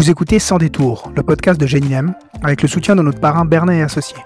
[0.00, 3.80] Vous écoutez Sans détour, le podcast de Géninem, avec le soutien de notre parrain Bernet
[3.80, 4.16] et Associés.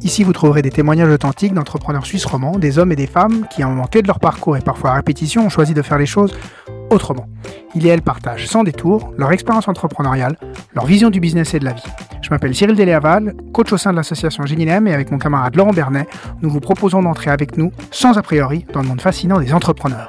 [0.00, 3.62] Ici, vous trouverez des témoignages authentiques d'entrepreneurs suisses romans, des hommes et des femmes qui,
[3.62, 6.06] à un moment de leur parcours et parfois à répétition, ont choisi de faire les
[6.06, 6.34] choses
[6.88, 7.26] autrement.
[7.74, 10.38] Ils et elles partagent sans détour leur expérience entrepreneuriale,
[10.72, 11.82] leur vision du business et de la vie.
[12.22, 15.74] Je m'appelle Cyril Deléaval, coach au sein de l'association Génilem et avec mon camarade Laurent
[15.74, 16.08] Bernet,
[16.40, 20.08] nous vous proposons d'entrer avec nous, sans a priori, dans le monde fascinant des entrepreneurs.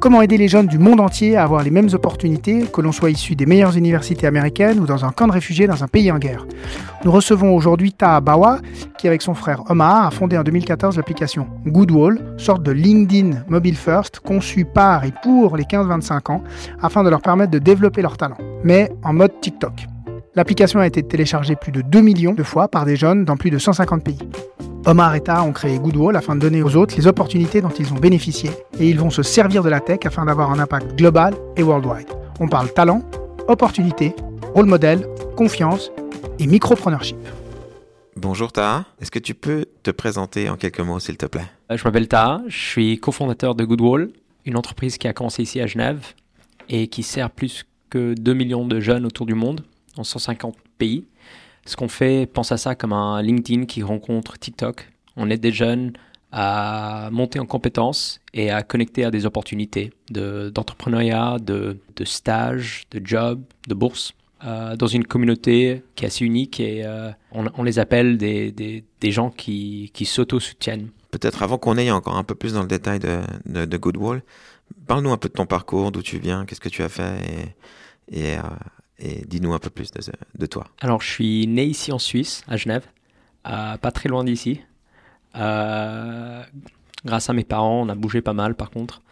[0.00, 3.10] Comment aider les jeunes du monde entier à avoir les mêmes opportunités, que l'on soit
[3.10, 6.18] issu des meilleures universités américaines ou dans un camp de réfugiés dans un pays en
[6.18, 6.46] guerre
[7.04, 8.60] Nous recevons aujourd'hui Taha Bawa,
[8.96, 13.76] qui avec son frère Omar a fondé en 2014 l'application Goodwall, sorte de LinkedIn Mobile
[13.76, 16.42] First, conçue par et pour les 15-25 ans,
[16.80, 19.84] afin de leur permettre de développer leur talent, mais en mode TikTok.
[20.34, 23.50] L'application a été téléchargée plus de 2 millions de fois par des jeunes dans plus
[23.50, 24.18] de 150 pays.
[24.86, 27.92] Omar et Ta ont créé Goodwall afin de donner aux autres les opportunités dont ils
[27.92, 31.34] ont bénéficié et ils vont se servir de la tech afin d'avoir un impact global
[31.56, 32.08] et worldwide.
[32.40, 33.02] On parle talent,
[33.46, 34.14] opportunité,
[34.54, 35.90] rôle modèle, confiance
[36.38, 37.18] et micropreneurship.
[38.16, 41.46] Bonjour Taha, est-ce que tu peux te présenter en quelques mots s'il te plaît?
[41.70, 44.10] Euh, Je m'appelle Taha, je suis cofondateur de Goodwall,
[44.46, 46.00] une entreprise qui a commencé ici à Genève
[46.70, 49.62] et qui sert plus que 2 millions de jeunes autour du monde,
[49.96, 51.04] dans 150 pays.
[51.66, 54.90] Ce qu'on fait, pense à ça comme un LinkedIn qui rencontre TikTok.
[55.16, 55.92] On aide des jeunes
[56.32, 63.04] à monter en compétences et à connecter à des opportunités d'entrepreneuriat, de, de, stage, de
[63.04, 64.12] job, de bourse.
[64.42, 68.84] Euh, dans une communauté qui est assez unique et euh, on, les appelle des, des,
[68.98, 70.88] des gens qui, qui s'auto-soutiennent.
[71.10, 74.22] Peut-être avant qu'on aille encore un peu plus dans le détail de, de, de Goodwall,
[74.86, 77.54] parle-nous un peu de ton parcours, d'où tu viens, qu'est-ce que tu as fait
[78.08, 78.42] et, et euh,
[79.00, 80.68] et dis-nous un peu plus de, toi.
[80.80, 82.86] Alors, je suis né ici en Suisse, à Genève,
[83.44, 84.60] pas très loin d'ici.
[85.36, 86.42] Euh,
[87.04, 89.02] grâce à mes parents, on a bougé pas mal par contre.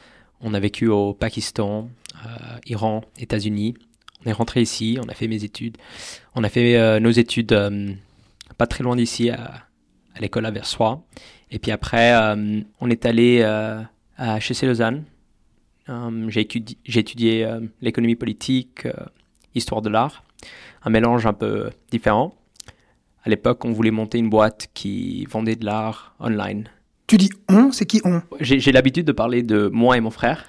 [0.41, 1.91] On a vécu au Pakistan,
[2.27, 3.75] euh, Iran, États-Unis.
[4.25, 5.77] On est rentré ici, on a fait mes études.
[6.34, 7.56] On a fait euh, nos études
[8.56, 9.66] pas très loin d'ici, à,
[10.21, 11.03] l'école à Versoix.
[11.50, 12.12] Et puis après,
[12.81, 15.04] on est allé à HEC Lausanne.
[16.28, 18.87] j'ai étudié, étudié l'économie politique,
[19.59, 20.25] histoire de l'art,
[20.83, 22.35] un mélange un peu différent.
[23.25, 26.69] À l'époque, on voulait monter une boîte qui vendait de l'art online.
[27.07, 28.23] Tu dis on, c'est qui on?
[28.41, 30.45] J'ai l'habitude de parler de moi et mon frère.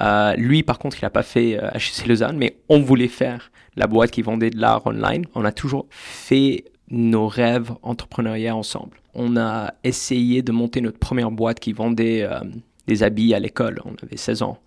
[0.00, 3.86] Euh, lui, par contre, il n'a pas fait HEC Lausanne, mais on voulait faire la
[3.86, 5.26] boîte qui vendait de l'art online.
[5.34, 8.98] On a toujours fait nos rêves entrepreneuriaux ensemble.
[9.14, 12.40] On a essayé de monter notre première boîte qui vendait euh,
[12.86, 13.80] des habits à l'école.
[13.84, 14.58] On avait 16 ans.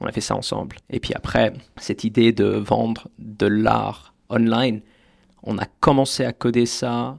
[0.00, 0.76] On a fait ça ensemble.
[0.90, 4.82] Et puis après, cette idée de vendre de l'art online,
[5.42, 7.18] on a commencé à coder ça,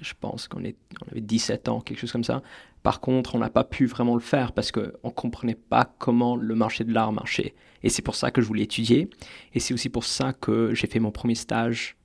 [0.00, 2.42] je pense qu'on on avait 17 ans, quelque chose comme ça.
[2.82, 6.36] Par contre, on n'a pas pu vraiment le faire parce qu'on ne comprenait pas comment
[6.36, 7.54] le marché de l'art marchait.
[7.82, 9.10] Et c'est pour ça que je voulais étudier.
[9.54, 11.96] Et c'est aussi pour ça que j'ai fait mon premier stage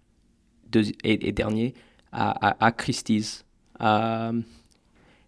[1.03, 1.73] et, dernier
[2.11, 3.45] à, Christie's.
[3.81, 4.41] Euh,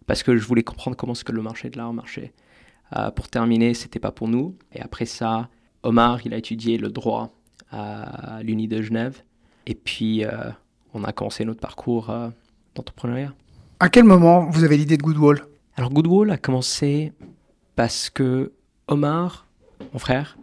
[0.06, 2.32] parce que je voulais comprendre comment ce que le marché de l'art marchait.
[2.94, 4.56] Euh, pour terminer, c'était pas pour nous.
[4.72, 5.48] Et après ça,
[5.82, 7.30] Omar, il a étudié le droit
[7.70, 9.22] à l'Uni de Genève.
[9.66, 10.50] Et puis, euh,
[10.94, 12.28] on a commencé notre parcours euh,
[12.74, 13.34] d'entrepreneuriat.
[13.80, 15.44] À quel moment vous avez l'idée de Goodwall?
[15.76, 17.12] Alors, Goodwall a commencé
[17.74, 18.52] parce que
[18.88, 19.46] Omar,
[19.92, 20.38] mon frère,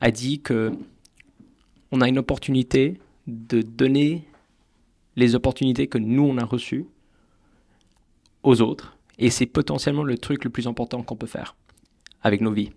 [0.00, 0.72] a dit que
[1.90, 4.28] on a une opportunité de donner
[5.16, 6.86] les opportunités que nous, on a reçues
[8.42, 8.98] aux autres.
[9.18, 11.56] Et c'est potentiellement le truc le plus important qu'on peut faire
[12.22, 12.70] avec nos vies.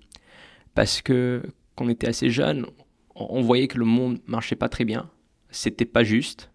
[0.73, 1.43] Parce que
[1.75, 2.65] quand on était assez jeune,
[3.15, 5.09] on voyait que le monde marchait pas très bien,
[5.49, 6.51] c'était pas juste.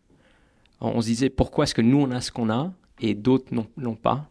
[0.81, 3.97] On se disait pourquoi est-ce que nous on a ce qu'on a et d'autres n'ont
[3.97, 4.31] pas?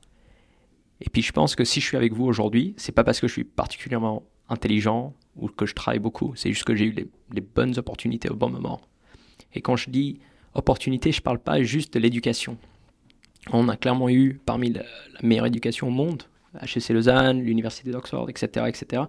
[1.02, 3.28] Et puis je pense que si je suis avec vous aujourd'hui, c'est pas parce que
[3.28, 7.42] je suis particulièrement intelligent ou que je travaille beaucoup, c'est juste que j'ai eu les,
[7.42, 8.82] bonnes opportunités au bon moment.
[9.54, 10.20] Et quand je dis
[10.54, 12.58] opportunité, je parle pas juste de l'éducation.
[13.52, 14.84] On a clairement eu parmi la
[15.22, 16.24] meilleure éducation au monde,
[16.62, 19.04] HEC Lausanne, l'université d'Oxford, etc., etc.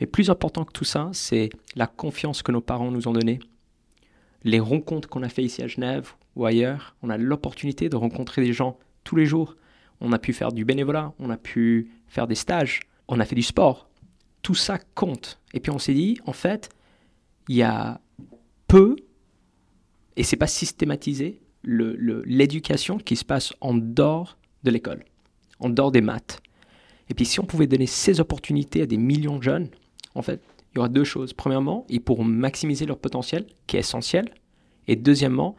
[0.00, 3.40] Mais plus important que tout ça, c'est la confiance que nos parents nous ont donnée,
[4.44, 6.96] les rencontres qu'on a fait ici à Genève ou ailleurs.
[7.02, 9.56] On a l'opportunité de rencontrer des gens tous les jours.
[10.00, 13.34] On a pu faire du bénévolat, on a pu faire des stages, on a fait
[13.34, 13.90] du sport.
[14.42, 15.40] Tout ça compte.
[15.52, 16.70] Et puis on s'est dit, en fait,
[17.48, 18.00] il y a
[18.66, 18.96] peu,
[20.16, 25.04] et c'est pas systématisé, l'éducation qui se passe en dehors de l'école,
[25.58, 26.40] en dehors des maths.
[27.10, 29.68] Et puis si on pouvait donner ces opportunités à des millions de jeunes,
[30.14, 30.40] en fait,
[30.72, 31.32] il y aura deux choses.
[31.32, 34.32] Premièrement, ils pourront maximiser leur potentiel, qui est essentiel.
[34.86, 35.56] Et deuxièmement,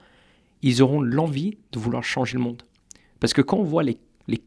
[0.62, 2.63] ils auront l'envie de vouloir changer le monde.
[3.19, 3.98] Parce que quand on voit les,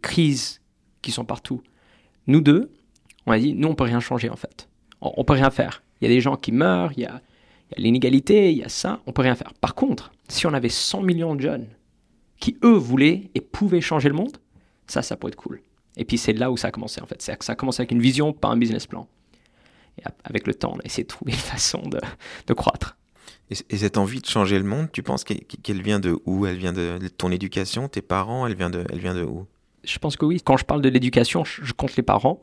[0.00, 0.62] crises
[1.02, 1.62] qui sont partout,
[2.26, 2.72] nous deux,
[3.26, 4.68] on a dit, nous, on peut rien changer en fait.
[5.02, 5.82] On, ne peut rien faire.
[6.00, 7.20] Il y a des gens qui meurent, il y a,
[7.70, 9.52] Il y a l'inégalité, il y a ça, on peut rien faire.
[9.54, 11.66] Par contre, si on avait 100 millions de jeunes
[12.40, 14.38] qui, eux, voulaient et pouvaient changer le monde,
[14.86, 15.60] ça, ça pourrait être cool.
[15.96, 17.20] Et puis c'est là où ça a commencé en fait.
[17.22, 19.08] C'est ça a commencé avec une vision, pas un business plan.
[19.98, 22.00] Et avec le temps, on a essayé de trouver une façon de,
[22.46, 22.96] de croître.
[23.50, 26.46] Et, cette envie de changer le monde, tu penses qu'elle vient de où?
[26.46, 28.46] Elle vient de, ton éducation, tes parents?
[28.46, 29.46] Elle vient de, elle vient de où?
[29.84, 30.40] Je pense que oui.
[30.42, 32.40] Quand je parle de l'éducation, je, compte les parents.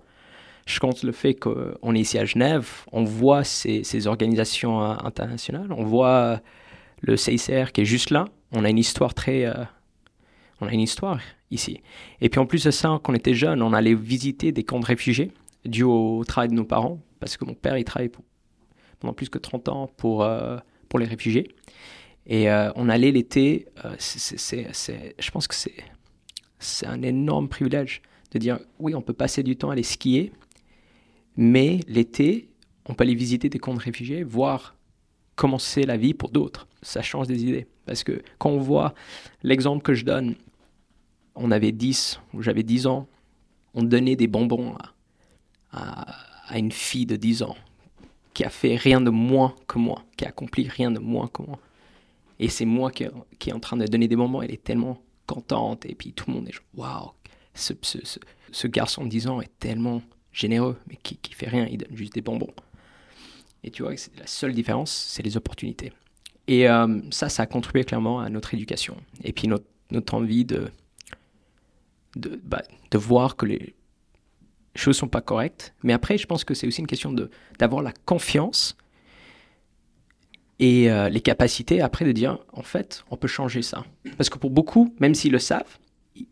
[0.68, 4.96] Je compte le fait qu'on est ici à Genève, on voit ces, ces organisations euh,
[5.04, 6.40] internationales, on voit
[7.02, 8.26] le CICR qui est juste là.
[8.52, 9.56] On a une histoire très, euh,
[10.62, 11.20] on a une histoire
[11.52, 11.82] ici.
[12.22, 14.80] Et puis en plus de ça, quand on était jeune, on allait visiter des camps
[14.80, 15.32] de réfugiés
[15.66, 18.12] dû au travail de nos parents, parce que mon père, il travaillait
[19.00, 20.58] pendant plus que 30 ans pour, euh,
[20.90, 21.50] pour les réfugiés.
[22.26, 28.02] Et euh, on allait l'été, euh, je pense que c'est un énorme privilège
[28.32, 30.32] de dire, oui, on peut passer du temps à aller skier,
[31.36, 32.50] mais l'été,
[32.88, 34.76] on peut aller visiter des camps de réfugiés, voir
[35.36, 36.68] comment c'est la vie pour d'autres.
[36.82, 37.68] Ça change des idées.
[37.86, 38.94] Parce que quand on voit
[39.44, 40.36] l'exemple que je donne
[41.36, 43.08] on avait 10, ou j'avais 10 ans,
[43.74, 44.76] on donnait des bonbons
[45.72, 46.14] à,
[46.58, 47.56] une fille de 10 ans
[48.34, 51.42] qui a fait rien de moins que moi, qui a accompli rien de moins que
[51.44, 51.60] moi.
[52.40, 55.86] Et c'est moi qui, est en train de donner des bonbons, elle est tellement contente,
[55.86, 57.12] et puis tout le monde est genre, waouh,
[57.54, 60.02] ce, garçon de 10 ans est tellement
[60.32, 62.54] généreux, mais qui, fait rien, il donne juste des bonbons.
[63.64, 65.94] Et tu vois, la seule différence, c'est les opportunités.
[66.48, 68.98] Et euh, ça, ça a contribué clairement à notre éducation.
[69.24, 70.72] Et puis notre envie de,
[72.16, 72.62] de, bah,
[72.92, 73.76] de voir que les
[74.76, 75.74] choses sont pas correctes.
[75.84, 77.14] Mais après, je pense que c'est aussi une question
[77.60, 78.78] d'avoir la confiance
[80.60, 83.84] et euh, les capacités après de dire, en fait, on peut changer ça.
[84.18, 85.80] Parce que pour beaucoup, même s'ils le savent,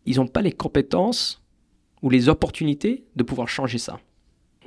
[0.06, 1.42] ils n'ont pas les compétences
[2.02, 4.00] ou les opportunités de pouvoir changer ça.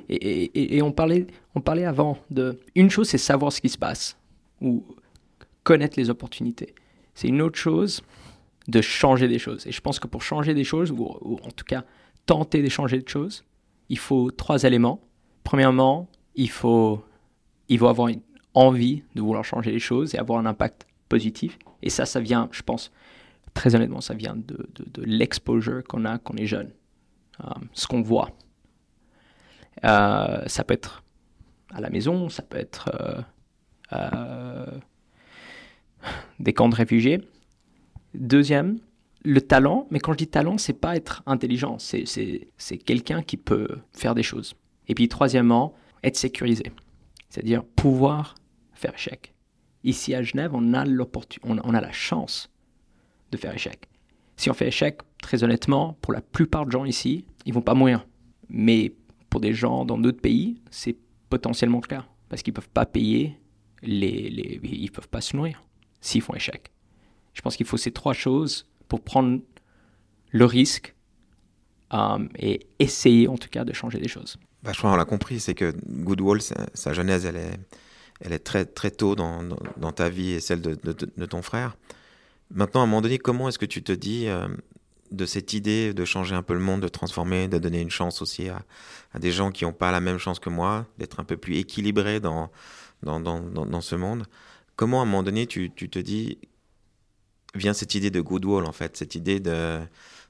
[0.08, 2.60] Et, et, et, on, parlait, on parlait avant de...
[2.74, 4.18] Une chose, c'est savoir ce qui se passe,
[4.60, 4.84] ou
[5.62, 6.74] connaître les opportunités.
[7.14, 8.02] C'est une autre chose,
[8.68, 9.66] de changer des choses.
[9.66, 11.84] Et je pense que pour changer des choses, ou, en tout cas
[12.26, 13.44] tenter de changer des choses,
[13.88, 15.00] il faut trois éléments.
[15.42, 17.04] Premièrement, il faut,
[17.68, 18.22] il faut avoir une
[18.54, 21.58] envie de vouloir changer les choses et avoir un impact positif.
[21.82, 22.90] Et ça, ça vient, je pense,
[23.52, 26.72] très honnêtement, ça vient de, de, l'exposure qu'on a quand on est jeune,
[27.40, 28.30] euh, ce qu'on voit.
[29.84, 31.04] Euh, ça peut être
[31.72, 32.90] à la maison, ça peut être
[33.92, 34.66] euh,
[36.40, 37.20] des camps de réfugiés,
[38.14, 38.78] Deuxième,
[39.24, 43.68] le talent, mais quand je dis talent, c'est pas être intelligent, c'est quelqu'un qui peut
[43.92, 44.54] faire des choses.
[44.86, 46.64] Et puis troisièmement, être sécurisé,
[47.28, 48.34] c'est-à-dire pouvoir
[48.72, 49.34] faire échec.
[49.82, 52.50] Ici à Genève, on a, on, on a la chance
[53.32, 53.88] de faire échec.
[54.36, 57.74] Si on fait échec, très honnêtement, pour la plupart de gens ici, ils vont pas
[57.74, 58.06] mourir.
[58.48, 58.94] Mais
[59.30, 60.96] pour des gens dans d'autres pays, c'est
[61.30, 63.38] potentiellement le cas, parce qu'ils peuvent pas payer,
[63.82, 65.64] les, les, ils peuvent pas se nourrir
[66.00, 66.70] s'ils font échec.
[67.34, 69.40] Je pense qu'il faut ces trois choses pour prendre
[70.30, 70.94] le risque
[71.92, 74.38] euh, et essayer en tout cas de changer des choses.
[74.64, 79.14] Je crois qu'on l'a compris, c'est que Goodwall, sa, genèse, elle est, très, très tôt
[79.14, 81.76] dans, ta vie et celle de, ton frère.
[82.50, 84.48] Maintenant, à un moment donné, comment est-ce que tu te dis euh,
[85.10, 88.22] de cette idée de changer un peu le monde, de transformer, de donner une chance
[88.22, 88.64] aussi à,
[89.18, 92.20] des gens qui n'ont pas la même chance que moi, d'être un peu plus équilibrés
[92.20, 92.50] dans,
[93.02, 94.24] ce monde?
[94.76, 96.38] Comment, à un moment donné, tu te dis
[97.54, 99.80] vient cette idée de goodwill, en fait, cette idée de,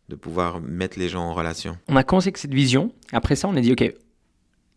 [0.08, 2.92] de pouvoir mettre les gens en relation On a commencé avec cette vision.
[3.12, 3.92] Après ça, on a dit, OK,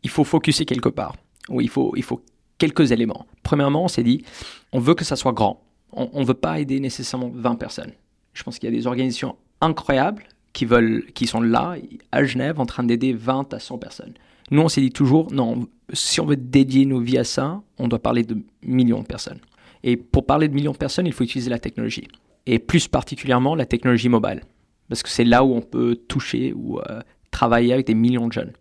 [0.04, 1.16] il faut focuser quelque part.
[1.50, 2.22] Ou il faut, il faut
[2.58, 3.26] quelques éléments.
[3.44, 4.24] Premièrement, on s'est dit,
[4.72, 5.64] on veut que ça soit grand.
[5.92, 7.92] On ne veut pas aider nécessairement 20 personnes.
[8.34, 10.24] Je pense qu'il y a des organisations incroyables
[10.54, 11.76] qui, veulent, qui sont là,
[12.12, 14.14] à Genève, en train d'aider 20 à 100 personnes.
[14.52, 17.88] Nous, on s'est dit toujours, non, si on veut dédier nos vies à ça, on
[17.88, 19.40] doit parler de millions de personnes.
[19.84, 22.08] Et pour parler de millions de personnes, il faut utiliser la technologie
[22.48, 24.42] et plus particulièrement la technologie mobile,
[24.90, 28.34] parce que c'est là où on peut toucher ou euh, travailler avec des millions de
[28.34, 28.54] jeunes,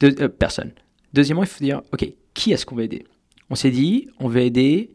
[0.00, 0.72] de euh, personnes.
[1.14, 3.04] Deuxièmement, il faut dire, ok, qui est-ce qu'on veut aider?
[3.48, 4.90] On s'est dit, on veut aider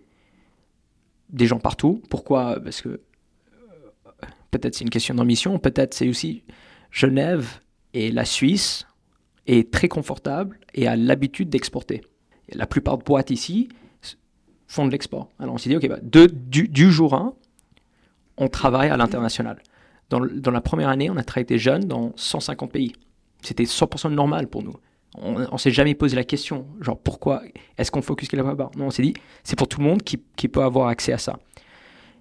[1.30, 2.02] des gens partout.
[2.10, 2.60] Pourquoi?
[2.64, 3.00] Parce que euh,
[4.52, 6.44] peut-être c'est une question d'ambition, peut-être c'est aussi
[6.92, 7.60] Genève
[7.96, 8.86] et la Suisse
[9.48, 12.02] est très confortable et a l'habitude d'exporter.
[12.54, 13.70] La plupart de boîtes ici
[14.68, 15.30] font de l'export.
[15.40, 17.34] Alors on s'est dit, ok, bah, du, du jour 1,
[18.42, 19.62] on travaille à l'international.
[20.10, 22.92] Dans, la première année, on a travaillé des jeunes dans 150 pays.
[23.44, 24.76] C'était 100% normal pour nous.
[25.16, 27.44] On ne s'est jamais posé la question, genre pourquoi
[27.78, 30.18] est-ce qu'on focus quelque part Non, on s'est dit, c'est pour tout le monde qui,
[30.18, 31.38] peut avoir accès à ça.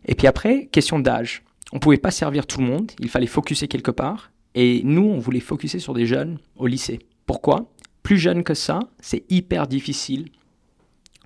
[0.04, 1.42] Et puis après, question d'âge.
[1.72, 4.30] On ne pouvait pas servir tout le monde, il fallait focuser quelque part.
[4.54, 6.98] Et nous, on voulait focuser sur des jeunes au lycée.
[7.26, 7.72] Pourquoi?
[8.02, 10.28] Plus jeunes que ça, c'est hyper difficile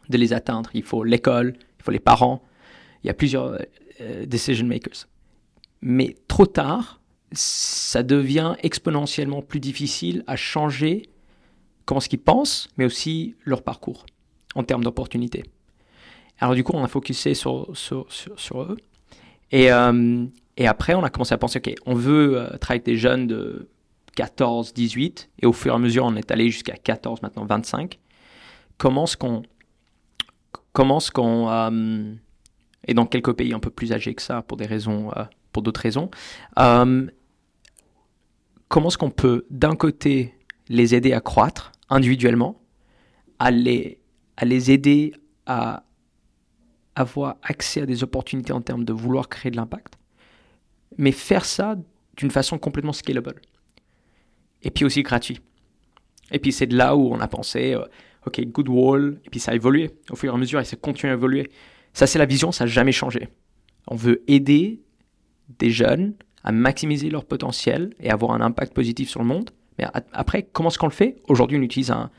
[0.09, 0.71] de les atteindre.
[0.75, 2.43] Il faut l'école, il faut les parents,
[3.03, 3.59] il y a plusieurs
[4.27, 5.07] decision makers.
[5.81, 7.01] Mais trop tard,
[7.33, 11.11] ça devient exponentiellement plus difficile à changer
[11.85, 14.07] comment ce qu'ils pensent, mais aussi leur parcours
[14.55, 15.45] en termes d'opportunités.
[16.39, 18.77] Alors du coup, on a focusé sur, sur, eux.
[19.51, 22.87] Et, euh, et, après, on a commencé à penser, OK, on veut euh, travailler avec
[22.87, 23.69] des jeunes de
[24.17, 27.99] 14, 18, et au fur et à mesure, on est allé jusqu'à 14, maintenant 25.
[28.79, 29.43] Comment est-ce qu'on...
[30.73, 31.49] Comment qu'on...
[31.51, 32.15] Euh,
[32.87, 35.11] et dans quelques pays un peu plus âgés que ça, pour des raisons...
[35.53, 36.11] pour d'autres raisons.
[36.57, 37.11] comment
[38.89, 40.35] est-ce qu'on peut, d'un côté,
[40.69, 42.61] les aider à croître individuellement,
[43.39, 44.01] à les,
[44.37, 45.13] à les aider
[45.47, 45.85] à
[46.97, 49.95] avoir accès à des opportunités en termes de vouloir créer de l'impact,
[50.97, 51.77] mais faire ça
[52.17, 53.41] d'une façon complètement scalable.
[54.63, 55.41] Et puis aussi gratuit.
[56.31, 57.85] Et puis c'est de là où on a pensé, euh,
[58.27, 60.77] ok, good wall, et puis ça a évolué au fur et à mesure, et ça
[60.77, 61.51] continue à évoluer.
[61.95, 63.29] Ça c'est la vision, ça n'a jamais changé.
[63.87, 64.83] On veut aider
[65.59, 69.51] des jeunes à maximiser leur potentiel et avoir un impact positif sur le monde.
[69.79, 71.17] Mais après, comment est-ce qu'on le fait?
[71.29, 72.11] Aujourd'hui, on utilise un,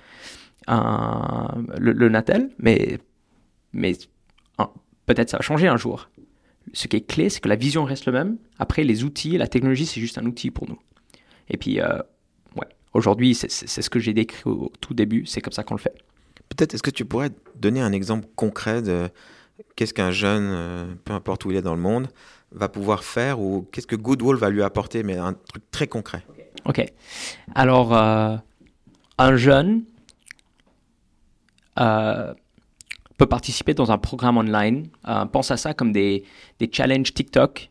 [1.77, 2.97] le, Natel, mais,
[3.71, 3.93] mais
[5.05, 6.09] peut-être ça va changer un jour.
[6.73, 8.37] Ce qui est clé, c'est que la vision reste le même.
[8.57, 10.79] Après, les outils, la technologie, c'est juste un outil pour nous.
[11.49, 11.99] Et puis, euh,
[12.55, 15.79] ouais, aujourd'hui, c'est ce que j'ai décrit au tout début, c'est comme ça qu'on le
[15.79, 15.95] fait.
[16.49, 19.09] Peut-être, est-ce que tu pourrais donner un exemple concret de
[19.75, 22.07] qu'est-ce qu'un jeune, euh, peu importe où il est dans le monde,
[22.51, 26.23] va pouvoir faire ou qu'est-ce que Goodwall va lui apporter, mais un truc très concret
[26.65, 26.85] Ok.
[27.53, 28.35] Alors, euh,
[29.17, 29.83] un jeune,
[33.17, 34.87] peut participer dans un programme online.
[35.07, 36.23] Euh, pense à ça comme des,
[36.59, 37.69] des challenges TikTok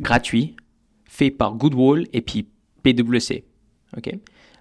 [0.00, 0.56] gratuits
[1.06, 2.48] faits par Goodwall et puis
[2.82, 3.44] PwC
[3.96, 4.10] ok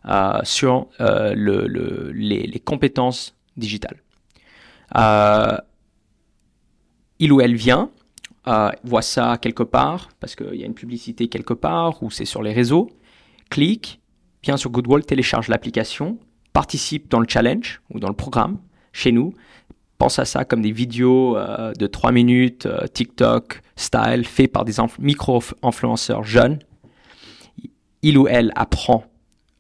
[0.05, 4.03] euh, sur euh, le, le, les, les, compétences digitales.
[7.23, 7.89] Il ou elle vient,
[8.83, 12.43] voit ça quelque part, parce qu'il y a une publicité quelque part, ou c'est sur
[12.43, 12.89] les réseaux,
[13.49, 14.01] clique,
[14.43, 16.17] vient sur Goodwall, télécharge l'application,
[16.51, 18.57] participe dans le challenge ou dans le programme
[18.91, 19.33] chez nous,
[20.03, 24.65] pense à ça comme des vidéos euh, de 3 minutes, euh, TikTok, style, fait par
[24.65, 26.59] des micro-influenceurs jeunes.
[28.01, 29.05] Il ou elle apprend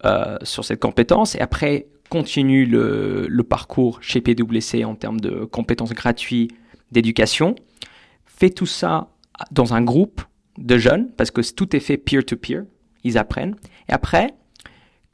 [0.03, 5.45] euh, sur cette compétence et après continue le, le, parcours chez PwC en termes de
[5.45, 6.51] compétences gratuites
[6.93, 7.55] d'éducation.
[8.25, 9.09] Fait tout ça
[9.51, 10.21] dans un groupe
[10.57, 12.63] de jeunes parce que tout est fait peer-to-peer.
[13.03, 13.55] Ils apprennent.
[13.89, 14.33] Et après,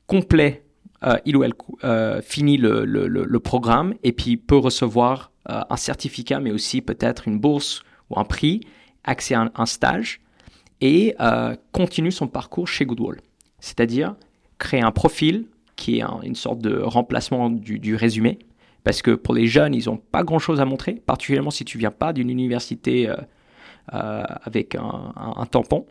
[0.06, 0.64] complet
[1.04, 6.40] euh, il ou elle euh, finit le, programme et puis peut recevoir euh, un certificat,
[6.40, 8.62] mais aussi peut-être une bourse ou un prix,
[9.06, 10.20] accès à un, stage
[10.82, 11.16] et
[11.72, 13.22] continue son parcours chez Goodwall.
[13.60, 14.16] C'est-à-dire
[14.58, 18.40] créer un profil qui est une sorte de remplacement du, résumé,
[18.84, 21.92] parce que pour les jeunes, ils n'ont pas grand-chose à montrer, particulièrement si tu viens
[21.92, 23.12] pas d'une université
[23.92, 25.86] avec un, tampon.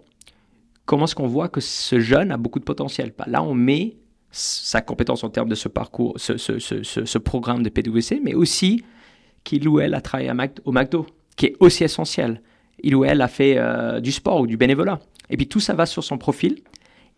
[0.86, 3.12] Comment est-ce qu'on voit que ce jeune a beaucoup de potentiel?
[3.16, 3.96] Bah, Là, on met
[4.30, 8.34] sa compétence en termes de ce parcours, ce, ce, ce, ce programme de PwC, mais
[8.34, 8.82] aussi
[9.44, 10.30] qu'il ou elle a travaillé
[10.64, 12.42] au McDo, qui est aussi essentiel.
[12.82, 15.00] Il ou elle a fait euh, du sport ou du bénévolat.
[15.30, 16.56] Et puis tout ça va sur son profil.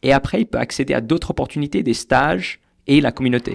[0.02, 3.52] Et après, il peut accéder à d'autres opportunités, des stages et la communauté.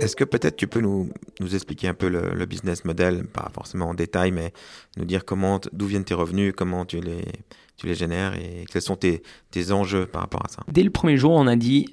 [0.00, 1.10] Est-ce que peut-être tu peux nous,
[1.40, 4.52] nous expliquer un peu le, business model, pas forcément en détail, mais
[4.96, 7.24] nous dire comment, d'où viennent tes revenus, comment tu les,
[7.76, 10.62] tu les génères et quels sont tes, tes enjeux par rapport à ça?
[10.68, 11.92] Dès le premier jour, on a dit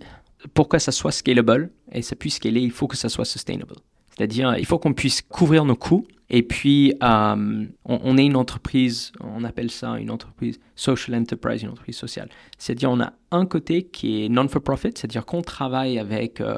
[0.53, 3.75] pourquoi ça soit scalable et ça puisse scaler, il faut que ça soit sustainable.
[4.17, 6.05] C'est-à-dire, il faut qu'on puisse couvrir nos coûts.
[6.29, 11.69] Et puis, euh, on, est une entreprise, on appelle ça une entreprise social enterprise, une
[11.69, 12.29] entreprise sociale.
[12.57, 16.57] C'est-à-dire, on a un côté qui est non-for-profit, c'est-à-dire qu'on travaille avec euh,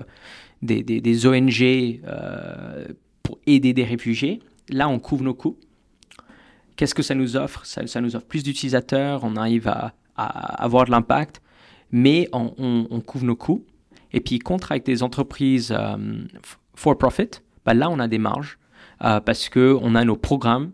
[0.61, 2.85] des, des, ONG euh,
[3.23, 4.39] pour aider des réfugiés.
[4.69, 5.57] Là, on couvre nos coûts.
[6.77, 7.65] Qu'est-ce que ça nous offre?
[7.65, 11.41] Ça, nous offre plus d'utilisateurs, on arrive à, avoir de l'impact,
[11.91, 13.65] mais on, on, couvre nos coûts.
[14.13, 15.97] Et puis, contre avec des entreprises euh,
[16.73, 18.57] for profit, bah là, on a des marges
[19.03, 20.71] euh, parce qu'on a nos programmes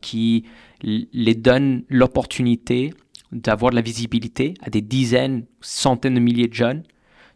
[0.00, 0.44] qui
[0.82, 2.94] les donnent l'opportunité
[3.32, 6.82] d'avoir de la visibilité à des dizaines, centaines de milliers de jeunes.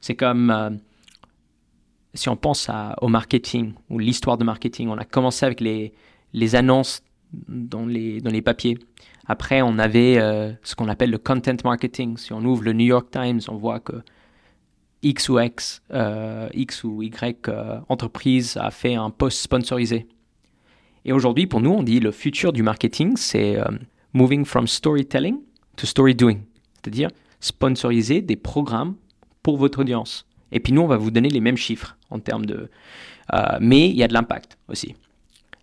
[0.01, 0.81] C'est comme
[2.15, 5.93] si on pense au marketing ou l'histoire de marketing, on a commencé avec les,
[6.33, 7.03] les annonces
[7.49, 8.79] dans les, dans les papiers.
[9.27, 12.17] Après, on avait euh, ce qu'on appelle le content marketing.
[12.17, 14.03] Si on ouvre le New York Times, on voit que
[15.03, 20.07] X ou X, euh, X ou Y euh, entreprise a fait un post sponsorisé.
[21.05, 23.59] Et aujourd'hui, pour nous, on dit le futur du marketing, c'est
[24.13, 25.39] moving from storytelling
[25.77, 26.39] to story doing.
[26.75, 28.95] C'est-à-dire sponsoriser des programmes
[29.43, 30.27] pour votre audience.
[30.53, 32.71] Et puis nous, on va vous donner les mêmes chiffres en termes de...
[33.33, 34.95] Euh, mais il y a de l'impact aussi.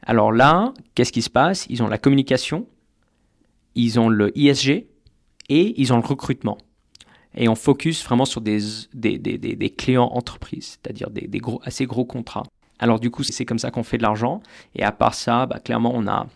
[0.03, 1.65] Alors là, qu'est-ce qui se passe?
[1.69, 2.67] Ils ont la communication,
[3.75, 4.87] ils ont le ISG
[5.49, 6.57] et ils ont le recrutement.
[7.35, 8.59] Et on focus vraiment sur des,
[8.93, 12.43] des, des, des clients entreprises, c'est-à-dire des, gros, assez gros contrats.
[12.79, 14.41] Alors du coup, c'est comme ça qu'on fait de l'argent.
[14.75, 16.27] Et à part ça, bah, clairement, on a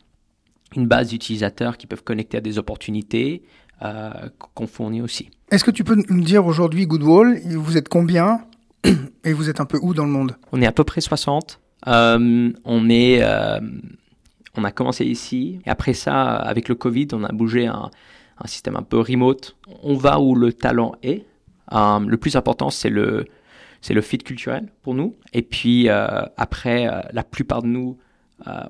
[0.75, 3.43] une base d'utilisateurs qui peuvent connecter à des opportunités
[3.81, 4.11] euh,
[4.53, 5.29] qu'on fournit aussi.
[5.51, 8.41] Est-ce que tu peux nous dire aujourd'hui, Goodwall, vous êtes combien
[9.23, 10.35] et vous êtes un peu où dans le monde?
[10.51, 11.59] On est à peu près 60.
[11.87, 13.59] Euh, on est, euh,
[14.55, 15.59] on a commencé ici.
[15.65, 17.89] Et après ça, avec le Covid, on a bougé un,
[18.37, 19.55] un système un peu remote.
[19.81, 21.25] On va où le talent est.
[21.71, 23.25] le plus important, c'est le,
[23.81, 25.15] c'est le fit culturel pour nous.
[25.33, 27.97] Et puis après, la plupart de nous,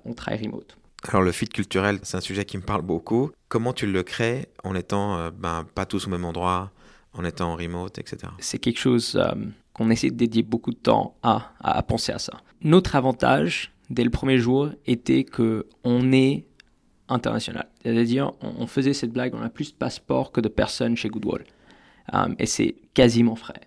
[0.05, 0.77] on travaille remote.
[1.09, 3.31] Alors le fit culturel, c'est un sujet qui me parle beaucoup.
[3.49, 6.71] Comment tu le crées en étant euh, ben, pas tous au même endroit,
[7.13, 8.31] en étant en remote, etc.
[8.39, 9.33] C'est quelque chose euh,
[9.73, 12.33] qu'on essaie de dédier beaucoup de temps à, à, penser à ça.
[12.61, 16.45] Notre avantage dès le premier jour était que on est
[17.13, 17.67] international.
[17.83, 21.43] C'est-à-dire, on, faisait cette blague, on a plus de passeports que de personnes chez Goodwall.
[22.13, 23.61] Euh, et c'est quasiment frais,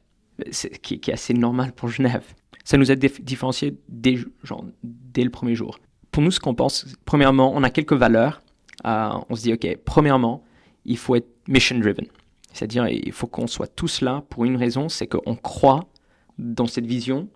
[0.83, 2.25] qui, qui, est assez normal pour Genève.
[2.65, 5.79] Ça nous a différencié dès, le premier jour
[6.17, 8.41] pour nous, ce qu'on pense, premièrement, on a quelques valeurs.
[8.87, 10.43] Euh, on se dit, OK, premièrement,
[10.87, 12.07] il faut être mission driven.
[12.55, 15.85] C'est-à-dire, il faut qu'on soit tous là pour une raison, c'est qu'on croit
[16.39, 17.29] dans cette vision,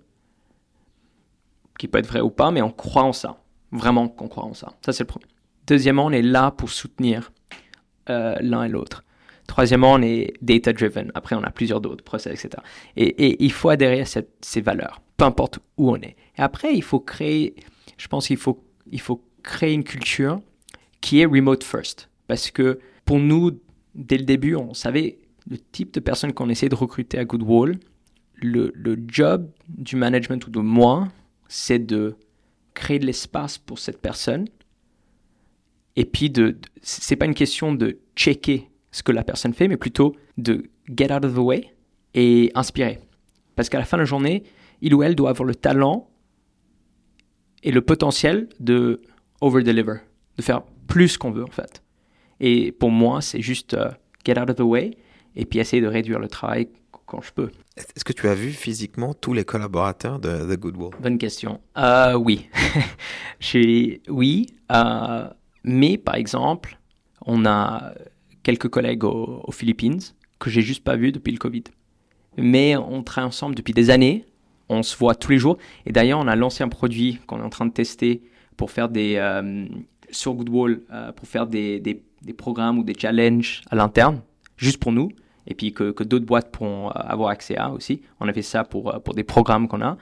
[1.79, 3.43] qui peut être vraie ou pas, mais on croit en ça.
[3.71, 4.73] Vraiment qu'on croit en ça.
[4.83, 5.27] Ça, c'est le premier.
[5.71, 7.31] Deuxièmement, on est là pour soutenir
[8.09, 9.05] euh, l'un et l'autre.
[9.47, 11.13] Troisièmement, on est data-driven.
[11.15, 12.61] Après, on a plusieurs d'autres process, etc.
[12.97, 16.17] Et, il faut adhérer à ces valeurs, peu importe où on est.
[16.37, 17.55] Et après, il faut créer,
[17.99, 20.41] je pense qu'il faut il faut créer une culture
[21.01, 22.11] qui est remote first.
[22.27, 23.53] Parce que pour nous,
[23.95, 27.79] dès le début, on savait le type de personnes qu'on essayait de recruter à Goodwall.
[28.35, 31.07] Le, le job du management ou de moi,
[31.47, 32.17] c'est de
[32.75, 34.47] créer de l'espace pour cette personne.
[35.97, 39.77] Et puis, de, c'est pas une question de checker ce que la personne fait, mais
[39.77, 41.67] plutôt de get out of the way
[42.15, 42.99] et inspirer.
[43.57, 44.45] Parce qu'à la fin de la journée,
[44.81, 46.09] il ou elle doit avoir le talent
[47.63, 49.01] et le potentiel de
[49.41, 49.99] over-deliver,
[50.37, 51.83] de faire plus qu'on veut en fait.
[52.41, 53.91] Et pour moi, c'est juste euh,
[54.25, 54.97] get out of the way
[55.37, 56.69] et puis essayer de réduire le travail
[57.07, 57.51] quand je peux.
[57.77, 61.61] Est-ce que tu as vu physiquement tous les collaborateurs de The Good Wolf Bonne question.
[61.77, 62.49] Euh, oui.
[64.09, 64.47] oui.
[64.73, 65.29] Euh,
[65.65, 66.79] mais par exemple,
[67.27, 67.93] on a
[68.43, 70.01] quelques collègues aux, Philippines
[70.39, 71.65] que j'ai juste pas vus depuis le Covid.
[72.39, 74.25] Mais on travaille ensemble depuis des années
[74.71, 75.59] on se voit tous les jours.
[75.85, 78.23] Et d'ailleurs, on a lancé un produit qu'on est en train de tester
[78.57, 79.67] pour faire des, euh,
[80.11, 84.21] sur Goodwall, euh, pour faire des, des, programmes ou des challenges à l'interne,
[84.57, 85.11] juste pour nous,
[85.49, 88.03] et puis que, que d'autres boîtes pourront euh, avoir accès à aussi.
[88.21, 89.97] On a fait ça pour, pour des programmes qu'on a.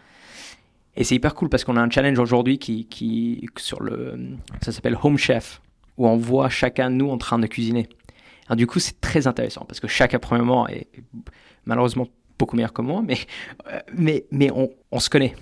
[0.99, 4.19] Et c'est hyper cool parce qu'on a un challenge aujourd'hui qui, qui, sur le,
[4.61, 5.63] ça s'appelle Home Chef,
[5.97, 7.89] où on voit chacun de nous en train de cuisiner.
[8.49, 10.89] Alors, du coup, c'est très intéressant parce que chacun, premièrement, est
[11.67, 13.19] malheureusement beaucoup meilleur que moi, mais,
[13.69, 15.37] euh, mais, mais on, on, se connaît.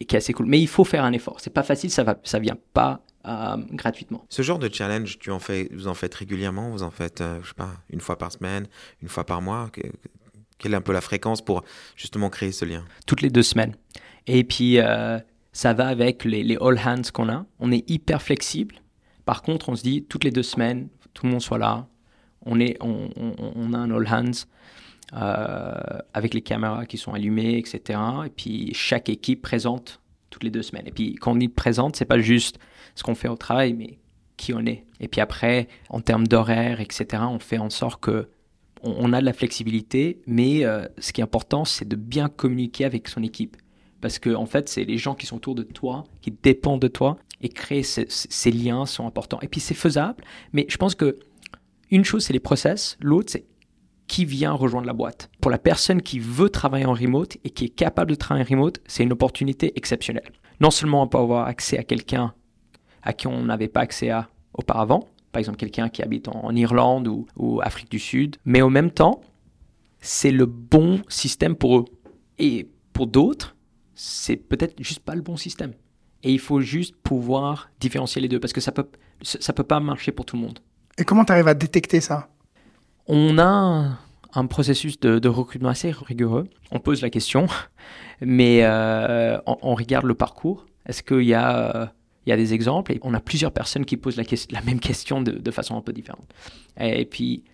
[0.00, 0.46] Et qui est assez cool.
[0.46, 1.36] Mais il faut faire un effort.
[1.38, 4.24] C'est pas facile, ça va, ça vient pas euh, gratuitement.
[4.30, 6.70] Ce genre de challenge, tu en fais, vous en faites régulièrement?
[6.70, 8.66] Vous en faites, euh, je sais pas, une fois par semaine,
[9.02, 9.70] une fois par mois?
[10.56, 11.62] Quelle est un peu la fréquence pour
[11.94, 12.86] justement créer ce lien?
[13.06, 13.74] Toutes les deux semaines.
[14.26, 14.78] Et puis,
[15.52, 17.46] ça va avec les, all hands qu'on a.
[17.60, 18.76] On est hyper flexible.
[19.24, 21.86] Par contre, on se dit toutes les deux semaines, tout le monde soit là.
[22.44, 24.46] On, est, on, a un all hands.
[25.14, 25.74] Euh,
[26.14, 28.00] avec les caméras qui sont allumées, etc.
[28.24, 30.86] Et puis chaque équipe présente toutes les deux semaines.
[30.86, 32.58] Et puis quand on dit présente, c'est pas juste
[32.94, 33.98] ce qu'on fait au travail, mais
[34.38, 34.86] qui on est.
[35.00, 38.30] Et puis après, en termes d'horaire, etc., on fait en sorte que
[38.82, 42.84] on, a de la flexibilité, mais euh, ce qui est important, c'est de bien communiquer
[42.84, 43.56] avec son équipe.
[44.02, 46.88] Parce que en fait, c'est les gens qui sont autour de toi, qui dépendent de
[46.88, 49.40] toi, et créer ces liens sont importants.
[49.40, 51.18] Et puis c'est faisable, mais je pense que
[51.90, 53.46] une chose, c'est les process, l'autre, c'est
[54.08, 55.30] qui vient rejoindre la boîte.
[55.40, 58.50] Pour la personne qui veut travailler en remote et qui est capable de travailler en
[58.50, 60.32] remote, c'est une opportunité exceptionnelle.
[60.60, 62.34] Non seulement on peut avoir accès à quelqu'un
[63.02, 67.08] à qui on n'avait pas accès à auparavant, par exemple quelqu'un qui habite en, Irlande
[67.08, 69.22] ou, ou, Afrique du Sud, mais en même temps,
[70.00, 71.84] c'est le bon système pour eux.
[72.38, 73.56] Et pour d'autres,
[73.94, 75.72] c'est peut-être juste pas le bon système.
[76.22, 78.86] Et il faut juste pouvoir différencier les deux parce que ça peut,
[79.22, 80.60] ça peut pas marcher pour tout le monde.
[80.98, 82.28] Et comment tu arrives à détecter ça?
[83.06, 83.98] On a
[84.34, 86.48] un processus de, recrutement assez rigoureux.
[86.70, 87.46] On pose la question,
[88.20, 90.66] mais euh, on, regarde le parcours.
[90.86, 91.92] Est-ce qu'il y a,
[92.26, 92.92] il y a des exemples?
[92.92, 96.32] Et on a plusieurs personnes qui posent la, même question de, façon un peu différente.
[96.80, 97.44] Et, puis,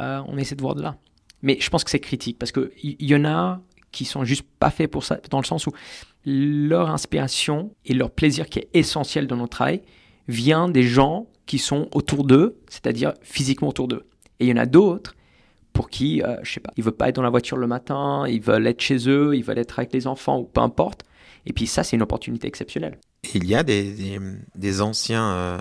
[0.00, 0.96] euh, on essaie de voir de là.
[1.42, 3.60] Mais je pense que c'est critique parce qu'il y, y en a
[3.94, 5.72] qui sont juste pas faits pour ça, dans le sens où
[6.24, 9.82] leur inspiration et leur plaisir qui est essentiel dans notre travail
[10.28, 14.06] vient des gens qui sont autour d'eux, c'est-à-dire physiquement autour d'eux.
[14.40, 15.14] Et il y en a d'autres
[15.72, 18.24] pour qui, euh, je sais pas, ils veulent pas être dans la voiture le matin,
[18.28, 21.02] ils veulent être chez eux, ils veulent être avec les enfants ou peu importe.
[21.46, 22.98] Et puis ça, c'est une opportunité exceptionnelle.
[23.34, 24.18] Il y a des, des,
[24.54, 25.58] des anciens euh,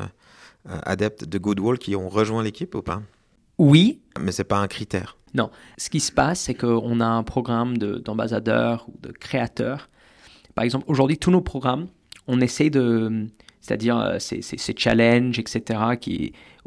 [0.66, 3.02] adeptes de Goodwall qui ont rejoint l'équipe ou pas?
[3.58, 4.02] Oui.
[4.20, 5.18] Mais c'est pas un critère.
[5.34, 5.50] Non.
[5.78, 9.90] Ce qui se passe, c'est qu'on a un programme d'ambassadeurs ou de créateurs.
[10.56, 11.88] Par exemple, aujourd'hui, tous nos programmes,
[12.28, 13.28] on essaie de,
[13.60, 14.42] c'est-à-dire euh, ces,
[14.78, 15.80] challenges, etc.,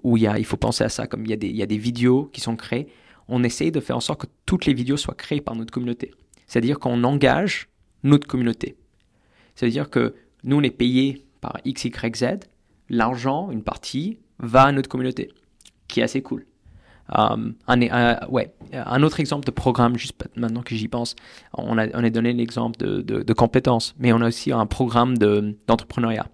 [0.02, 2.28] où il, faut penser à ça, comme il y, a des, y a des vidéos
[2.32, 2.88] qui sont créées,
[3.28, 6.12] on essaie de faire en sorte que toutes les vidéos soient créées par notre communauté.
[6.46, 7.68] C'est-à-dire qu'on engage
[8.02, 8.76] notre communauté.
[9.54, 12.24] C'est-à-dire que nous, on est payé par X, Y, Z,
[12.88, 15.30] l'argent, une partie, va à notre communauté,
[15.88, 16.46] qui est assez cool.
[17.08, 18.52] Um, un, ouais.
[18.72, 21.14] un autre exemple de programme, juste maintenant que j'y pense,
[21.54, 25.16] on a, on a donné l'exemple de, de, compétences, mais on a aussi un programme
[25.16, 26.26] d'entrepreneuriat.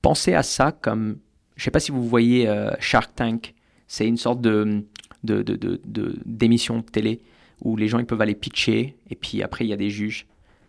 [0.00, 1.18] Pensez à ça comme,
[1.56, 3.54] je ne sais pas si vous voyez euh, Shark Tank,
[3.86, 4.84] c'est une sorte de
[5.22, 7.20] d'émission de, télé
[7.60, 10.26] où les gens ils peuvent aller pitcher et puis après il y a des juges.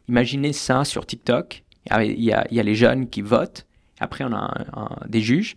[0.10, 3.66] Imaginez ça sur TikTok, il y a, il y a les jeunes qui votent,
[4.02, 5.56] après on a des juges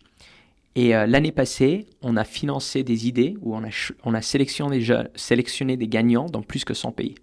[0.76, 4.78] et euh, l'année passée, on a financé des idées où on a, on a sélectionné,
[4.78, 7.14] des sélectionné des gagnants dans plus que 100 pays.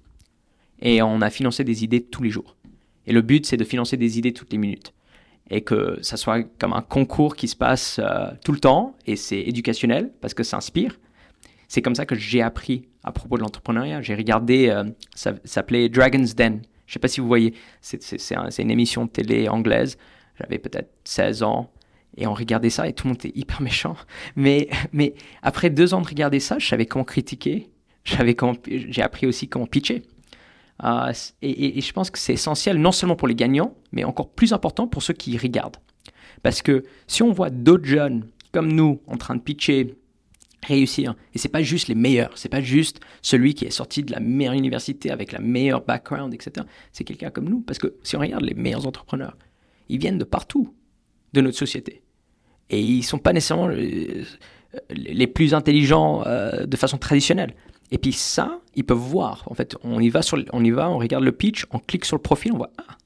[0.81, 2.55] Et on a financé des idées tous les jours.
[3.05, 4.93] Et le but, c'est de financer des idées toutes les minutes.
[5.49, 9.17] Et que ça soit comme un concours qui se passe euh, tout le temps, et
[9.17, 10.97] c'est éducationnel, parce que ça inspire.
[11.67, 14.01] C'est comme ça que j'ai appris à propos de l'entrepreneuriat.
[14.01, 16.61] J'ai regardé, euh, ça, s'appelait Dragon's Den.
[16.85, 19.97] Je ne sais pas si vous voyez, c'est un, une émission de télé anglaise.
[20.39, 21.71] J'avais peut-être 16 ans.
[22.17, 23.95] Et on regardait ça et tout le monde était hyper méchant.
[24.35, 27.69] Mais, mais après deux ans de regarder ça, je savais comment critiquer.
[28.03, 30.03] J'ai appris aussi comment pitcher.
[30.83, 34.31] Euh, et, et, je pense que c'est essentiel non seulement pour les gagnants, mais encore
[34.31, 35.77] plus important pour ceux qui regardent.
[36.41, 39.95] Parce que si on voit d'autres jeunes comme nous en train de pitcher,
[40.65, 44.11] réussir, et c'est pas juste les meilleurs, c'est pas juste celui qui est sorti de
[44.11, 46.65] la meilleure université avec la meilleure background, etc.
[46.91, 47.61] C'est quelqu'un comme nous.
[47.61, 49.37] Parce que si on regarde les meilleurs entrepreneurs,
[49.89, 50.73] ils viennent de partout
[51.33, 52.01] de notre société.
[52.69, 53.69] Et ils ne sont pas nécessairement
[54.89, 57.53] les plus intelligents euh, de façon traditionnelle.
[57.91, 59.43] Et puis ça, ils peuvent voir.
[59.47, 62.05] En fait, on y va, sur, on y va, on regarde le pitch, on clique
[62.05, 62.97] sur le profil, on voit, ah,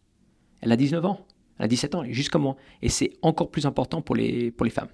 [0.61, 1.25] elle a 19 ans,
[1.57, 2.55] elle a 17 ans, elle est juste comme moi.
[2.81, 4.89] Et c'est encore plus important pour les, pour les femmes.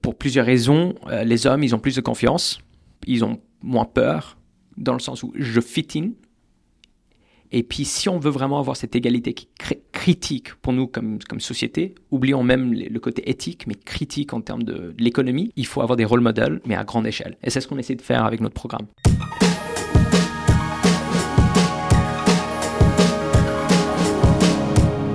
[0.00, 2.60] Pour plusieurs raisons, euh, les hommes, ils ont plus de confiance,
[3.06, 4.38] ils ont moins peur,
[4.76, 6.10] dans le sens où je fit in,
[7.52, 9.46] et puis, si on veut vraiment avoir cette égalité qui
[9.92, 14.94] critique pour nous comme, société, oublions même le côté éthique, mais critique en termes de,
[14.98, 17.36] l'économie, il faut avoir des rôles modèles, mais à grande échelle.
[17.44, 18.86] Et c'est ce qu'on essaie de faire avec notre programme.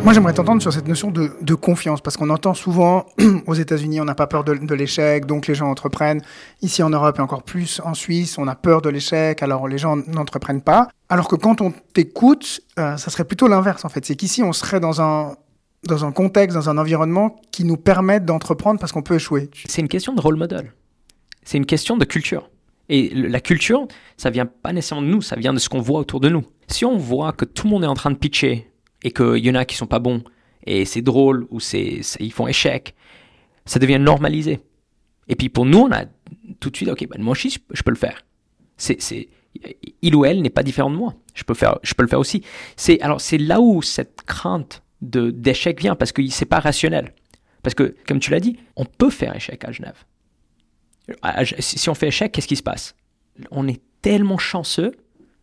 [0.08, 3.08] Moi, j'aimerais t'entendre sur cette notion de, confiance, parce qu'on entend souvent
[3.46, 6.22] aux États-Unis, on n'a pas peur de, de l'échec, donc les gens entreprennent.
[6.62, 9.78] Ici en Europe et encore plus en Suisse, on a peur de l'échec, alors les
[9.78, 10.88] gens n'entreprennent pas.
[11.10, 14.06] Alors que quand on t'écoute, euh, ça serait plutôt l'inverse en fait.
[14.06, 15.36] C'est qu'ici, on serait dans un
[15.84, 19.50] dans un contexte, dans un environnement qui nous permette d'entreprendre parce qu'on peut échouer.
[19.65, 20.72] C'est une question de rôle modèle.
[21.43, 22.50] C'est une question de culture.
[22.88, 26.00] Et la culture, ça vient pas nécessairement de nous, ça vient de ce qu'on voit
[26.00, 26.46] autour de nous.
[26.70, 28.72] Si on voit que tout le monde est en train de pitcher
[29.04, 30.24] et qu'il y en a qui sont pas bons
[30.66, 32.94] et c'est drôle ou c'est, ils font échec,
[33.66, 34.60] ça devient normalisé.
[35.28, 36.06] Et puis pour nous, on a
[36.60, 38.26] tout de suite, ok, ben moi aussi, je peux le faire.
[38.78, 39.30] C'est,
[40.02, 41.16] il ou elle n'est pas différent de moi.
[41.34, 42.44] Je peux faire, je peux le faire aussi.
[42.76, 47.14] C'est alors c'est là où cette crainte de d'échec vient parce que c'est pas rationnel.
[47.64, 50.06] Parce que comme tu l'as dit, on peut faire échec à Genève.
[51.60, 52.96] Si on fait échec, qu'est-ce qui se passe?
[53.52, 54.94] On est tellement chanceux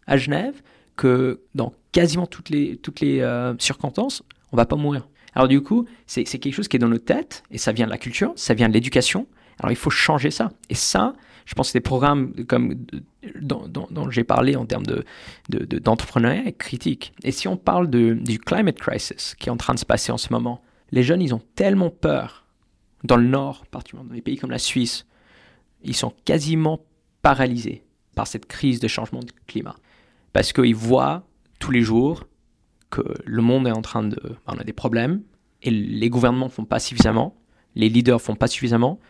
[0.06, 0.62] à Genève
[0.96, 5.08] que dans quasiment toutes les, toutes les euh, circonstances, on va pas mourir.
[5.34, 7.90] Alors du coup, c'est quelque chose qui est dans nos têtes, et ça vient de
[7.90, 9.26] la culture, ça vient de l'éducation.
[9.58, 10.50] Alors il faut changer ça.
[10.68, 11.14] Et ça,
[11.46, 12.74] je pense que des programmes comme
[13.40, 14.84] dont, dont, j'ai parlé en termes
[15.48, 17.14] d'entrepreneuriat de, de, critique.
[17.22, 20.18] Et si on parle du climate crisis qui est en train de se passer en
[20.18, 22.44] ce moment, les jeunes, ils ont tellement peur,
[23.04, 25.06] dans le nord, particulièrement dans les pays comme la Suisse,
[25.84, 26.80] ils sont quasiment
[27.22, 27.84] paralysés
[28.16, 29.76] par cette crise de changement de climat
[30.32, 31.24] parce qu'ils voient
[31.64, 32.24] tous les jours
[32.90, 34.20] que le monde est en train de...
[34.46, 35.22] On a des problèmes
[35.62, 37.34] et les gouvernements font pas suffisamment,
[37.74, 39.00] les leaders font pas suffisamment,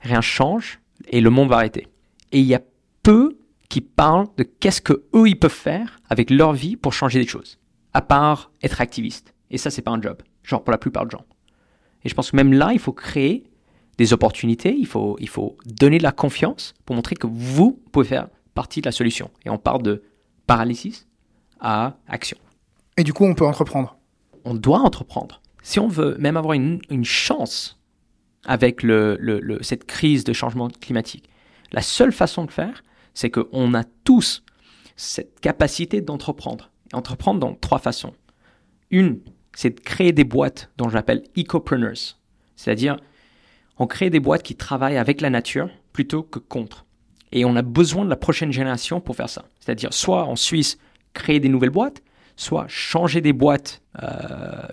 [0.00, 1.88] rien change et le monde va arrêter.
[2.32, 2.62] Et il y a
[3.02, 3.36] peu
[3.68, 7.26] qui parlent de qu'est-ce que eux ils peuvent faire avec leur vie pour changer des
[7.26, 7.58] choses,
[7.92, 9.34] à part être activiste.
[9.50, 11.26] Et ça c'est pas un job, genre pour la plupart des gens.
[12.02, 13.44] Et je pense que même là il faut créer
[13.98, 18.06] des opportunités, il faut il faut donner de la confiance pour montrer que vous pouvez
[18.06, 19.30] faire partie de la solution.
[19.44, 20.02] Et on part de
[20.46, 21.06] paralysis
[21.60, 22.38] à action.
[22.96, 23.96] Et du coup, on peut entreprendre.
[24.44, 25.40] On doit entreprendre.
[25.62, 27.80] Si on veut même avoir une, une chance
[28.44, 31.28] avec le, le, le, cette crise de changement climatique,
[31.72, 34.44] la seule façon de faire, c'est qu'on a tous
[34.96, 36.70] cette capacité d'entreprendre.
[36.92, 38.14] Entreprendre dans trois façons.
[38.90, 39.20] Une,
[39.54, 42.18] c'est de créer des boîtes dont j'appelle ecopreneurs.
[42.56, 42.98] C'est-à-dire,
[43.78, 46.84] on crée des boîtes qui travaillent avec la nature plutôt que contre.
[47.32, 49.46] Et on a besoin de la prochaine génération pour faire ça.
[49.58, 50.78] C'est-à-dire, soit en Suisse,
[51.14, 52.02] créer des nouvelles boîtes,
[52.36, 54.08] soit changer des boîtes euh,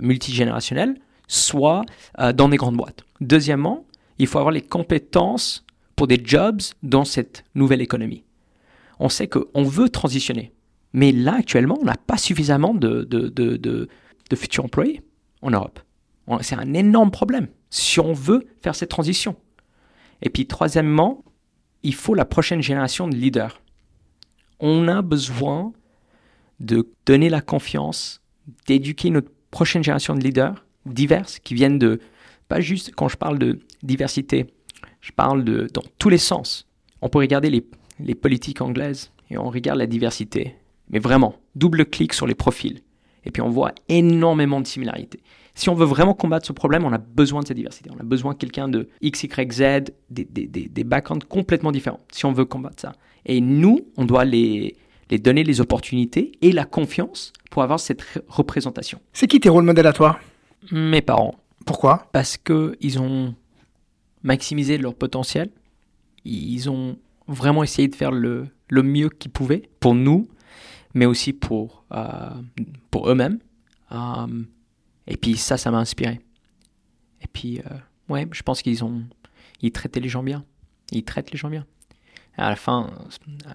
[0.01, 0.95] multigénérationnelles,
[1.27, 1.84] soit
[2.19, 3.04] euh, dans des grandes boîtes.
[3.21, 3.86] Deuxièmement,
[4.19, 8.23] il faut avoir les compétences pour des jobs dans cette nouvelle économie.
[8.99, 10.51] On sait qu'on veut transitionner.
[10.93, 15.01] Mais là, actuellement, on n'a pas suffisamment de, de, de, de, futurs employés
[15.41, 15.80] en Europe.
[16.41, 19.36] C'est un énorme problème si on veut faire cette transition.
[20.21, 21.23] Et puis, troisièmement,
[21.84, 23.62] il faut la prochaine génération de leaders.
[24.60, 25.73] On a besoin
[26.62, 28.21] de donner la confiance,
[28.67, 32.00] d'éduquer notre prochaine génération de leaders diverses qui viennent de,
[32.47, 34.47] pas juste quand je parle de diversité,
[35.02, 36.67] je parle de dans tous les sens.
[37.02, 37.65] On peut regarder les,
[38.00, 40.56] les politiques anglaises et on regarde la diversité.
[40.89, 42.82] Mais vraiment, double clic sur les profils.
[43.24, 45.19] Et puis on voit énormément de similarités.
[45.54, 47.89] Si on veut vraiment combattre ce problème, on a besoin de cette diversité.
[47.95, 52.00] On a besoin de quelqu'un de X, Y, Z, des, des, des, backgrounds complètement différents,
[52.12, 52.93] si on veut combattre ça.
[53.26, 54.76] Et nous, on doit les,
[55.12, 59.00] les donner les opportunités et la confiance pour avoir cette représentation.
[59.13, 60.19] C'est qui tes rôles modèles à toi?
[60.71, 61.36] Mes parents.
[61.65, 62.10] Pourquoi?
[62.13, 63.36] Parce qu'ils ont
[64.24, 65.52] maximisé leur potentiel.
[66.24, 66.97] Ils ont
[67.28, 70.28] vraiment essayé de faire le, le mieux qu'ils pouvaient pour nous,
[70.93, 72.30] mais aussi pour, euh,
[72.89, 73.39] pour eux-mêmes.
[73.91, 74.43] Euh,
[75.08, 76.21] et puis ça, ça m'a inspiré.
[77.21, 79.04] Et puis, euh, ouais, je pense qu'ils ont,
[79.62, 80.45] ils traitaient les gens bien.
[80.91, 81.65] Ils traitent les gens bien
[82.38, 82.89] à la fin,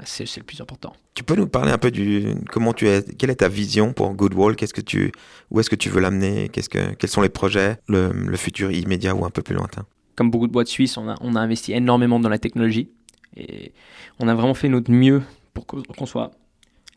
[0.05, 0.93] c'est le plus important.
[1.15, 4.13] Tu peux nous parler un peu du comment tu es, quelle est ta vision pour
[4.15, 5.13] Goodwall Qu'est-ce que tu,
[5.51, 6.49] où est-ce que tu veux l'amener?
[6.51, 9.87] Qu'est-ce que, quels sont les projets, le, futur immédiat ou un peu plus lointain?
[10.15, 12.91] Comme beaucoup de boîtes suisses, on a, on a investi énormément dans la technologie
[13.37, 13.73] et
[14.19, 15.23] on a vraiment fait notre mieux
[15.55, 16.33] pour qu'on soit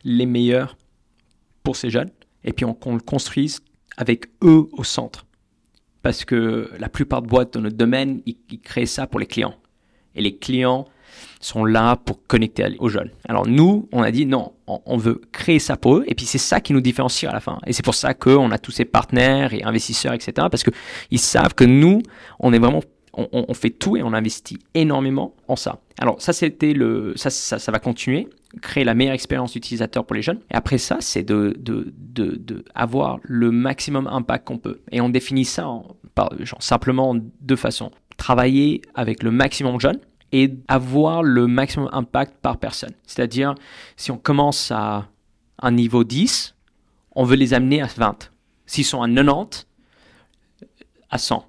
[0.04, 0.76] les meilleurs
[1.62, 2.10] pour ces jeunes
[2.44, 3.60] et puis qu'on le construise
[3.96, 5.26] avec eux au centre.
[6.02, 9.54] Parce que la plupart de boîtes dans notre domaine, ils créent ça pour les clients.
[10.14, 10.86] Et les clients,
[11.40, 13.10] sont là pour connecter aux jeunes.
[13.28, 16.38] Alors nous, on a dit non, on, veut créer ça pour eux, et puis c'est
[16.38, 17.58] ça qui nous différencie à la fin.
[17.66, 21.54] Et c'est pour ça qu'on a tous ces partenaires et investisseurs, etc., parce qu'ils savent
[21.54, 22.02] que nous,
[22.38, 25.80] on est vraiment on, fait tout et on investit énormément en ça.
[25.98, 28.28] Alors ça c'était le ça, ça, ça va continuer
[28.60, 30.40] créer la meilleure expérience utilisateur pour les jeunes.
[30.50, 34.80] Et après ça, c'est de, de, de, de, avoir le maximum impact qu'on peut.
[34.90, 37.90] Et on définit ça en, par, genre, simplement en deux façons.
[38.16, 40.00] Travailler avec le maximum de jeunes
[40.32, 42.92] et avoir le maximum impact par personne.
[43.06, 43.54] C'est-à-dire,
[43.96, 45.08] si on commence à
[45.60, 46.54] un niveau 10,
[47.16, 48.30] on veut les amener à 20.
[48.66, 49.66] S'ils sont à 90,
[51.10, 51.46] à 100.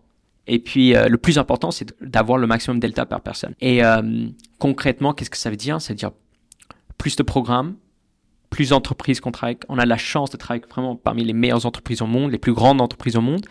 [0.47, 3.53] Et puis, euh, le plus important, c'est d'avoir le maximum delta par personne.
[3.61, 5.79] Et euh, concrètement, qu'est-ce que ça veut dire?
[5.79, 6.11] Ça veut dire
[6.97, 7.75] plus de programmes,
[8.49, 9.57] plus d'entreprises qu'on travaille.
[9.69, 12.53] On a la chance de travailler vraiment parmi les meilleures entreprises au monde, les plus
[12.53, 13.45] grandes entreprises au monde.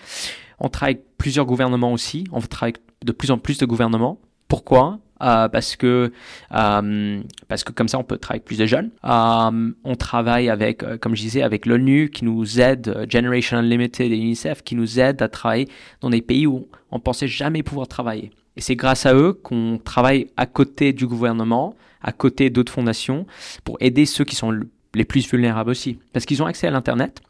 [0.59, 2.25] On travaille avec plusieurs gouvernements aussi.
[2.33, 4.21] On travaille avec de plus en plus de gouvernements.
[4.49, 4.99] Pourquoi?
[5.23, 6.13] Euh, parce que
[6.55, 8.91] euh, parce que comme ça on peut travailler avec plus de jeunes.
[9.05, 14.17] Euh, on travaille avec, comme je disais, avec l'ONU qui nous aide, Generation Unlimited et
[14.17, 15.69] UNICEF qui nous aident à travailler
[16.01, 18.31] dans des pays où on pensait jamais pouvoir travailler.
[18.57, 23.27] Et c'est grâce à eux qu'on travaille à côté du gouvernement, à côté d'autres fondations,
[23.65, 24.59] pour aider ceux qui sont
[24.95, 25.99] les plus vulnérables aussi.
[26.13, 27.21] Parce qu'ils ont accès à l'Internet,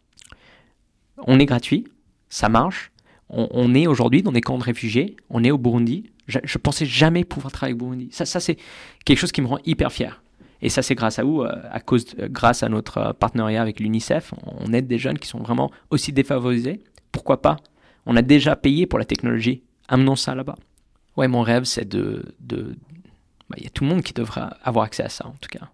[1.27, 1.85] on est gratuit,
[2.29, 2.91] ça marche,
[3.29, 6.87] on, on est aujourd'hui dans des camps de réfugiés, on est au Burundi, je, pensais
[6.87, 8.09] jamais pouvoir travailler avec Burundi.
[8.13, 8.57] Ça, ça c'est
[9.05, 10.23] quelque chose qui me rend hyper fier.
[10.63, 13.81] Et ça, c'est grâce à vous, euh, à cause, grâce à notre euh, partenariat avec
[13.81, 14.35] l'UNICEF.
[14.47, 16.83] On aide des jeunes qui sont vraiment aussi défavorisés.
[17.13, 17.57] Pourquoi pas?
[18.07, 19.63] On a déjà payé pour la technologie.
[19.89, 20.57] Amenons ça là-bas.
[21.17, 22.35] Ouais, mon rêve, c'est de.
[23.49, 25.49] Bah, il y a tout le monde qui devrait avoir accès à ça, en tout
[25.49, 25.69] cas.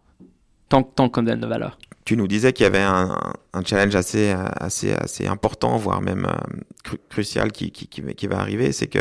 [0.68, 1.78] Tant, tant qu'on donne de valeur.
[2.06, 3.18] Tu nous disais qu'il y avait un,
[3.64, 8.70] challenge assez, assez, assez important, voire même euh, crucial qui, qui, va arriver.
[8.70, 9.00] C'est que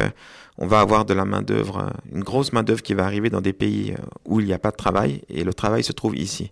[0.58, 3.92] on va avoir de la main-d'œuvre, une grosse main-d'œuvre qui va arriver dans des pays
[3.92, 6.52] euh, où il n'y a pas de travail et le travail se trouve ici.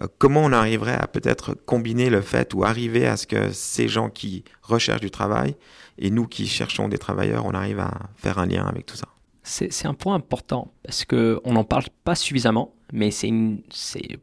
[0.00, 3.86] Euh, comment on arriverait à peut-être combiner le fait ou arriver à ce que ces
[3.86, 5.54] gens qui recherchent du travail
[5.98, 9.08] et nous qui cherchons des travailleurs, on arrive à faire un lien avec tout ça?
[9.42, 13.30] C'est un point important parce qu'on n'en parle pas suffisamment, mais c'est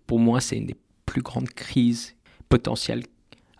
[0.07, 0.75] pour moi, c'est une des
[1.11, 2.15] plus grandes crises
[2.47, 3.03] potentielles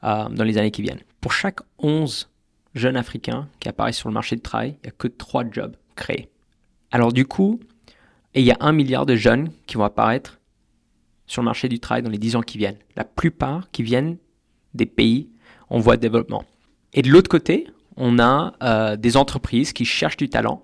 [0.06, 1.02] euh, dans les années qui viennent.
[1.20, 2.30] Pour chaque 11
[2.76, 5.76] jeunes africains qui apparaissent sur le marché du travail, il n'y a que trois jobs
[5.96, 6.30] créés.
[6.92, 7.60] Alors du coup,
[8.36, 10.40] il y a un milliard de jeunes qui vont apparaître
[11.28, 12.78] sur le marché du travail dans les 10 ans qui viennent.
[12.96, 14.16] La plupart qui viennent
[14.74, 15.30] des pays
[15.70, 16.46] en voie de développement.
[16.94, 20.64] Et de l'autre côté, on a euh, des entreprises qui cherchent du talent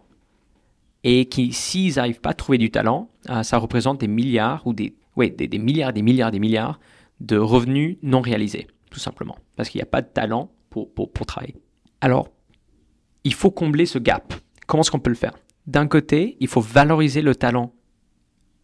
[1.03, 4.71] et qui, s'ils n'arrivent pas à trouver du talent, euh, ça représente des milliards ou
[4.71, 6.79] des, ouais, des, milliards, des milliards, des milliards
[7.19, 11.55] de revenus non réalisés, tout simplement, parce qu'il n'y a pas de talent pour, travailler.
[12.01, 12.29] Alors,
[13.23, 14.33] il faut combler ce gap.
[14.67, 15.37] Comment est-ce qu'on peut le faire?
[15.65, 17.73] D'un côté, il faut valoriser le talent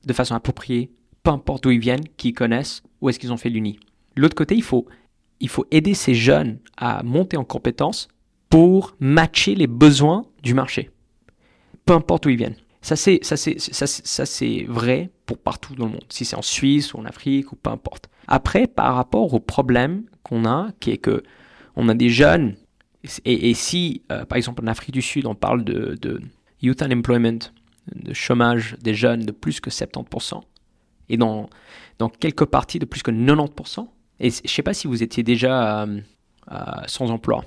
[0.06, 0.92] de façon appropriée,
[1.24, 3.80] peu importe d'où ils viennent, qui connaissent, où est-ce qu'ils ont fait l'uni.
[4.16, 4.86] L'autre côté, il faut,
[5.40, 8.08] il faut aider ces jeunes à monter en compétences
[8.50, 10.92] pour matcher les besoins du marché,
[11.86, 12.58] peu importe où ils viennent.
[12.84, 17.54] Ça, c'est, vrai pour partout dans le monde, si c'est en Suisse ou en Afrique
[17.54, 18.10] ou peu importe.
[18.28, 21.24] Après, par rapport au problème qu'on a, qui est que
[21.78, 22.56] on a des jeunes,
[23.26, 26.22] et, si, euh, par exemple, en Afrique du Sud, on parle de,
[26.62, 27.40] youth unemployment,
[27.96, 30.42] de chômage des jeunes de plus que 70%,
[31.10, 31.50] et dans,
[32.00, 33.88] dans quelques parties de plus que 90%.
[34.20, 36.02] Et je ne sais pas si vous étiez déjà euh,
[36.52, 37.46] euh, sans emploi,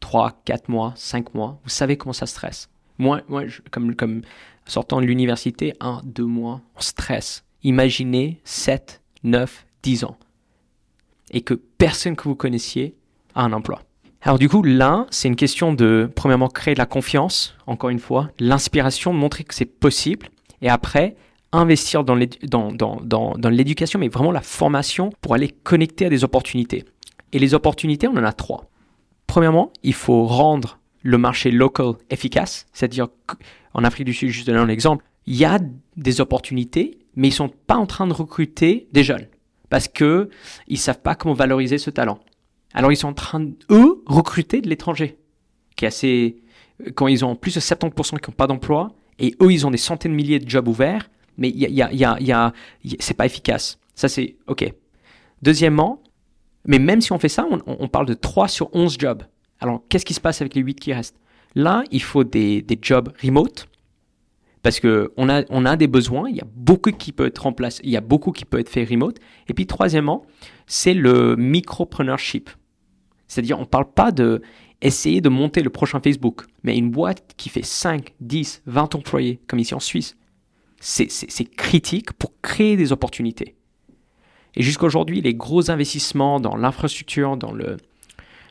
[0.00, 2.68] 3, 4 mois, 5 mois, vous savez comment ça stresse.
[2.98, 4.22] Moi, moi je, comme, comme
[4.66, 7.44] sortant de l'université, 1, 2 mois, on stresse.
[7.62, 10.16] Imaginez 7, 9, 10 ans.
[11.30, 12.94] Et que personne que vous connaissiez
[13.34, 13.82] a un emploi.
[14.22, 18.00] Alors du coup, là, c'est une question de, premièrement, créer de la confiance, encore une
[18.00, 20.28] fois, l'inspiration, montrer que c'est possible,
[20.60, 21.16] et après,
[21.52, 26.84] investir dans l'éducation, mais vraiment la formation pour aller connecter à des opportunités.
[27.32, 28.68] Et les opportunités, on en a trois.
[29.26, 33.08] Premièrement, il faut rendre le marché local efficace, c'est-à-dire
[33.74, 35.58] en Afrique du Sud, juste donner un exemple, il y a
[35.96, 39.26] des opportunités, mais ils sont pas en train de recruter des jeunes
[39.68, 40.30] parce que
[40.66, 42.20] ils savent pas comment valoriser ce talent.
[42.72, 45.18] Alors ils sont en train, eux, recruter de l'étranger,
[45.86, 46.36] assez,
[46.94, 49.78] quand ils ont plus de 70% qui n'ont pas d'emploi, et eux, ils ont des
[49.78, 52.52] centaines de milliers de jobs ouverts, mais il y a, y a, y a
[53.00, 53.78] c'est pas efficace.
[53.94, 54.72] Ça, c'est OK.
[55.42, 56.02] Deuxièmement,
[56.66, 59.22] mais même si on fait ça, on, on, parle de 3 sur 11 jobs.
[59.60, 61.18] Alors, qu'est-ce qui se passe avec les 8 qui restent?
[61.54, 63.68] Là, il faut des, jobs remote,
[64.62, 67.38] parce que on a, on a des besoins, il y a beaucoup qui peut être
[67.38, 69.18] remplacé, il y a beaucoup qui peut être fait remote.
[69.48, 70.24] Et puis, troisièmement,
[70.66, 72.50] c'est le micropreneurship.
[73.26, 74.42] C'est-à-dire, on ne parle pas de
[74.80, 79.40] essayer de monter le prochain Facebook, mais une boîte qui fait 5, 10, 20 employés,
[79.46, 80.16] comme ici en Suisse,
[80.80, 83.56] c'est critique pour créer des opportunités.
[84.54, 87.76] Et jusqu'à aujourd'hui, les gros investissements dans l'infrastructure, dans, le,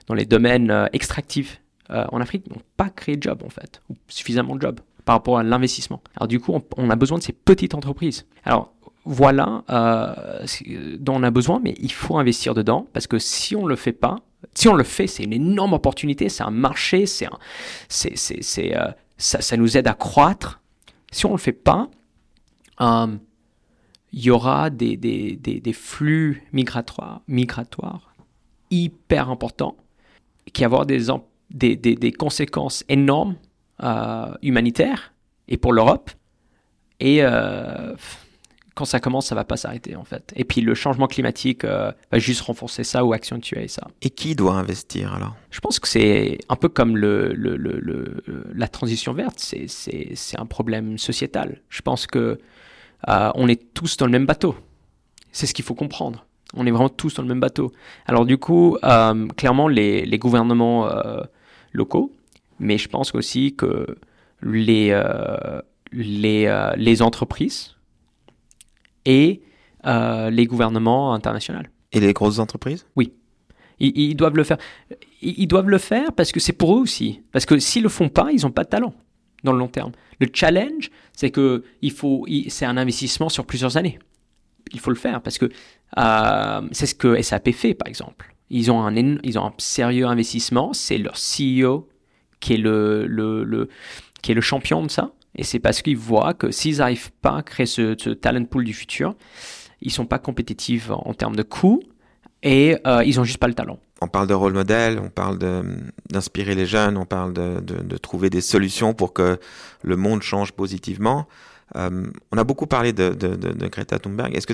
[0.07, 3.81] dans les domaines euh, extractifs euh, en Afrique n'ont pas créé de job en fait,
[3.89, 6.01] ou suffisamment de jobs par rapport à l'investissement.
[6.17, 8.25] Alors du coup, on, a besoin de ces petites entreprises.
[8.43, 8.73] Alors
[9.05, 10.45] voilà euh,
[10.99, 13.93] dont on a besoin, mais il faut investir dedans parce que si on le fait
[13.93, 14.17] pas,
[14.53, 19.57] si on le fait, c'est une énorme opportunité, c'est un marché, c'est euh, ça, ça
[19.57, 20.61] nous aide à croître.
[21.11, 21.89] Si on le fait pas,
[22.81, 23.15] euh,
[24.11, 28.13] il y aura des, des, des, des, flux migratoires, migratoires
[28.69, 29.77] hyper importants
[30.53, 31.07] qui avoir des,
[31.49, 33.35] des, des, conséquences énormes
[33.83, 35.13] euh, humanitaires
[35.47, 36.11] et pour l'Europe.
[36.99, 37.95] Et euh,
[38.75, 40.33] quand ça commence, ça va pas s'arrêter en fait.
[40.35, 43.87] Et puis le changement climatique euh, va juste renforcer ça ou accentuer ça.
[44.01, 45.35] Et qui doit investir alors?
[45.51, 50.39] Je pense que c'est un peu comme le, le, le, le la transition verte, c'est
[50.39, 51.61] un problème sociétal.
[51.69, 52.39] Je pense que
[53.07, 54.55] on est tous dans le même bateau.
[55.31, 56.26] C'est ce qu'il faut comprendre.
[56.53, 57.71] On est vraiment tous dans le même bateau.
[58.05, 61.21] Alors du coup, euh, clairement, les, les gouvernements euh,
[61.73, 62.13] locaux,
[62.59, 63.85] mais je pense aussi que
[64.41, 67.75] les, euh, les, les entreprises
[69.05, 69.41] et
[69.83, 71.61] les gouvernements internationaux.
[71.93, 72.85] Et les grosses entreprises?
[72.95, 73.13] Oui.
[73.79, 74.57] Ils, ils, doivent le faire.
[75.21, 77.21] Ils doivent le faire parce que c'est pour eux aussi.
[77.31, 78.93] Parce que s'ils le font pas, ils n'ont pas de talent
[79.43, 79.91] dans le long terme.
[80.19, 83.99] Le challenge, c'est que il faut, c'est un investissement sur plusieurs années.
[84.73, 85.49] Il faut le faire parce que
[85.97, 88.33] euh, c'est ce que SAP fait, par exemple.
[88.49, 90.73] Ils ont un, ils ont un sérieux investissement.
[90.73, 91.87] C'est leur CEO
[92.39, 93.69] qui est le, le, le,
[94.21, 95.11] qui est le champion de ça.
[95.35, 98.73] Et c'est parce qu'ils voient que s'ils n'arrivent pas à créer ce, talent pool du
[98.73, 99.15] futur,
[99.81, 101.81] ils sont pas compétitifs en, termes de coûts
[102.41, 105.39] et euh, ils ont juste pas le talent on parle de rôle modèle, on parle
[106.09, 109.39] d'inspirer les jeunes, on parle de, trouver des solutions pour que
[109.81, 111.27] le monde change positivement.
[111.75, 114.35] Euh, on a beaucoup parlé de, de Greta Thunberg.
[114.35, 114.53] Est-ce que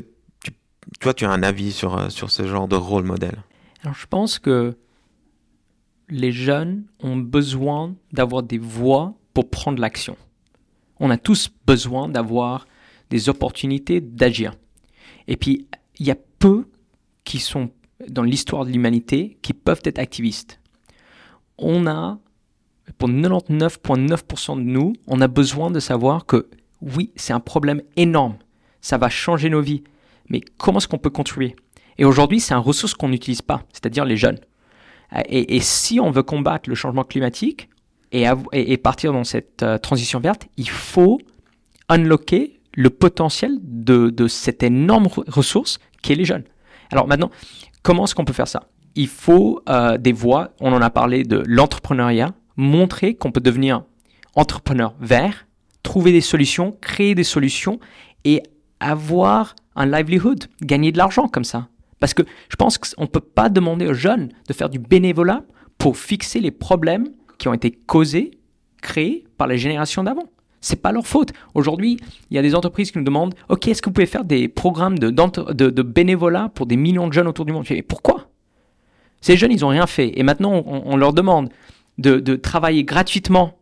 [0.99, 3.43] toi, tu as un avis sur, sur ce genre de rôle modèle?
[3.83, 4.77] Alors, je pense que
[6.09, 10.17] les jeunes ont besoin d'avoir des voix pour prendre l'action.
[10.99, 12.67] On a tous besoin d'avoir
[13.09, 14.53] des opportunités d'agir.
[15.27, 15.67] Et puis,
[15.99, 16.65] il y a peu
[17.23, 17.71] qui sont
[18.09, 20.59] dans l'histoire de l'humanité qui peuvent être activistes.
[21.57, 22.19] On a,
[22.97, 26.49] pour 99,9% de nous, on a besoin de savoir que
[26.81, 28.37] oui, c'est un problème énorme.
[28.81, 29.83] Ça va changer nos vies.
[30.29, 31.55] Mais comment est-ce qu'on peut contribuer?
[31.97, 34.39] Et aujourd'hui, c'est un ressource qu'on n'utilise pas, c'est-à-dire les jeunes.
[35.29, 37.69] Et, si on veut combattre le changement climatique
[38.11, 41.19] et, partir dans cette euh, transition verte, il faut
[41.87, 46.45] unlocker le potentiel de, de cette énorme ressource qui est les jeunes.
[46.91, 47.29] Alors maintenant,
[47.83, 48.63] comment est-ce qu'on peut faire ça?
[48.95, 53.83] Il faut euh, des voies, on en a parlé de l'entrepreneuriat, montrer qu'on peut devenir
[54.35, 55.47] entrepreneur vert,
[55.83, 57.79] trouver des solutions, créer des solutions
[58.25, 58.41] et
[58.79, 61.67] avoir un livelihood, gagner de l'argent comme ça.
[61.99, 65.43] Parce que je pense qu'on ne peut pas demander aux jeunes de faire du bénévolat
[65.77, 67.07] pour fixer les problèmes
[67.37, 68.31] qui ont été causés,
[68.81, 70.29] créés par les générations d'avant.
[70.61, 71.33] C'est pas leur faute.
[71.53, 71.97] Aujourd'hui,
[72.29, 74.47] il y a des entreprises qui nous demandent Ok, est-ce que vous pouvez faire des
[74.47, 77.65] programmes de, de, bénévolat pour des millions de jeunes autour du monde?
[77.69, 78.29] Mais pourquoi?
[79.19, 80.17] Ces jeunes, ils n'ont rien fait.
[80.17, 81.49] Et maintenant, on, leur demande
[81.97, 83.57] de, de, travailler gratuitement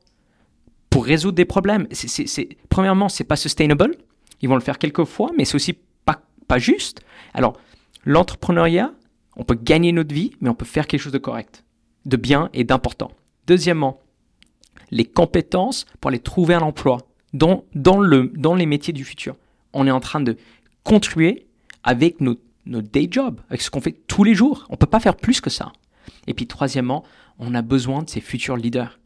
[0.91, 1.87] pour résoudre des problèmes.
[1.91, 3.95] C'est, c'est, premièrement, c'est pas sustainable.
[4.41, 5.77] Ils vont le faire quelques fois, mais c'est aussi
[6.51, 7.01] pas, juste.
[7.33, 7.57] Alors,
[8.03, 8.93] l'entrepreneuriat,
[9.37, 11.63] on peut gagner notre vie, mais on peut faire quelque chose de correct,
[12.05, 13.11] de bien et d'important.
[13.47, 13.99] Deuxièmement,
[14.91, 16.97] les compétences pour aller trouver un emploi
[17.33, 19.35] dans, dans, le, dans les métiers du futur.
[19.73, 20.35] On est en train de
[20.83, 21.47] contribuer
[21.83, 24.65] avec notre, day job, avec ce qu'on fait tous les jours.
[24.69, 25.71] On ne peut pas faire plus que ça.
[26.27, 27.03] Et puis troisièmement,
[27.39, 28.99] on a besoin de ces futurs leaders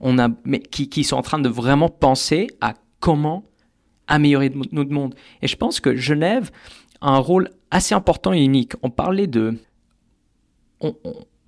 [0.00, 3.44] on a, mais qui, qui sont en train de vraiment penser à comment
[4.08, 5.14] améliorer notre monde.
[5.42, 6.50] Et je pense que Genève
[7.00, 8.72] a un rôle assez important et unique.
[8.82, 9.58] On parlait de...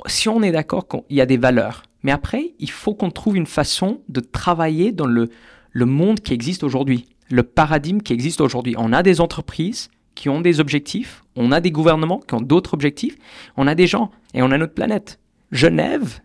[0.07, 3.37] si on est d'accord qu'il y a des valeurs, mais après, il faut qu'on trouve
[3.37, 5.29] une façon de travailler dans le,
[5.73, 8.75] le monde qui existe aujourd'hui, le paradigme qui existe aujourd'hui.
[8.79, 12.75] On a des entreprises qui ont des objectifs, on a des gouvernements qui ont d'autres
[12.75, 13.17] objectifs,
[13.57, 15.21] on a des gens et on a notre planète.
[15.53, 16.21] Genève,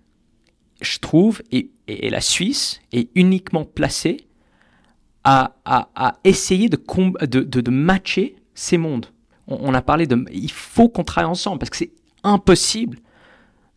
[0.82, 4.26] je trouve, et, la Suisse est uniquement placée
[5.24, 6.78] à, à, essayer de,
[7.26, 9.08] de, de, matcher ces mondes.
[9.48, 10.26] On, on, a parlé de...
[10.32, 11.92] Il faut qu'on travaille ensemble parce que c'est
[12.24, 13.00] impossible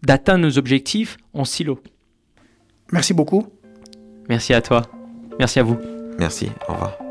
[0.03, 1.81] d'atteindre nos objectifs en silo.
[2.93, 3.47] Merci beaucoup.
[4.29, 4.83] Merci à toi.
[5.39, 5.79] Merci à vous.
[6.19, 6.51] Merci.
[6.69, 7.06] Au revoir.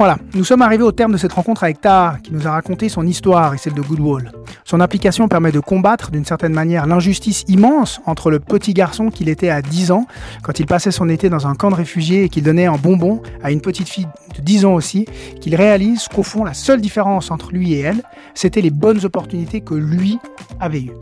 [0.00, 2.88] Voilà, nous sommes arrivés au terme de cette rencontre avec Taha, qui nous a raconté
[2.88, 4.32] son histoire et celle de Goodwall.
[4.64, 9.28] Son application permet de combattre d'une certaine manière l'injustice immense entre le petit garçon qu'il
[9.28, 10.06] était à 10 ans,
[10.42, 13.20] quand il passait son été dans un camp de réfugiés et qu'il donnait un bonbon
[13.42, 15.04] à une petite fille de 10 ans aussi,
[15.38, 19.60] qu'il réalise qu'au fond, la seule différence entre lui et elle, c'était les bonnes opportunités
[19.60, 20.18] que lui
[20.60, 20.92] avait eues.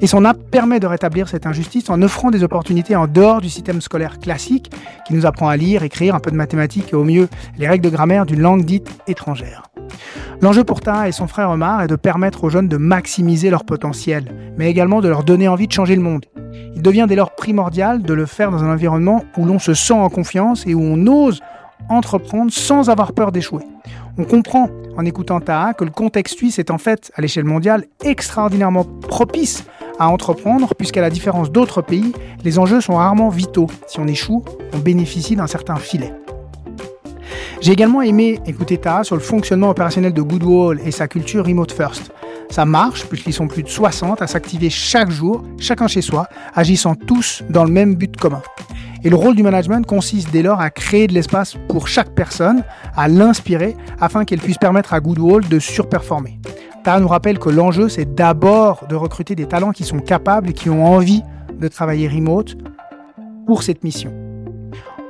[0.00, 3.48] Et son app permet de rétablir cette injustice en offrant des opportunités en dehors du
[3.48, 4.70] système scolaire classique,
[5.06, 7.28] qui nous apprend à lire, écrire, un peu de mathématiques et au mieux
[7.58, 9.64] les règles de grammaire d'une langue dite étrangère.
[10.40, 13.64] L'enjeu pour Ta et son frère Omar est de permettre aux jeunes de maximiser leur
[13.64, 16.26] potentiel, mais également de leur donner envie de changer le monde.
[16.76, 19.94] Il devient dès lors primordial de le faire dans un environnement où l'on se sent
[19.94, 21.40] en confiance et où on ose
[21.88, 23.64] entreprendre sans avoir peur d'échouer.
[24.18, 27.84] On comprend en écoutant Taha que le contexte suisse est en fait, à l'échelle mondiale,
[28.04, 29.64] extraordinairement propice
[29.98, 33.68] à entreprendre, puisqu'à la différence d'autres pays, les enjeux sont rarement vitaux.
[33.86, 36.12] Si on échoue, on bénéficie d'un certain filet.
[37.64, 41.72] J'ai également aimé écouter Taha sur le fonctionnement opérationnel de Goodwall et sa culture remote
[41.72, 42.12] first.
[42.50, 46.94] Ça marche puisqu'ils sont plus de 60 à s'activer chaque jour, chacun chez soi, agissant
[46.94, 48.42] tous dans le même but commun.
[49.02, 52.64] Et le rôle du management consiste dès lors à créer de l'espace pour chaque personne,
[52.96, 56.38] à l'inspirer afin qu'elle puisse permettre à Goodwall de surperformer.
[56.82, 60.52] Taha nous rappelle que l'enjeu c'est d'abord de recruter des talents qui sont capables et
[60.52, 61.22] qui ont envie
[61.58, 62.58] de travailler remote
[63.46, 64.23] pour cette mission.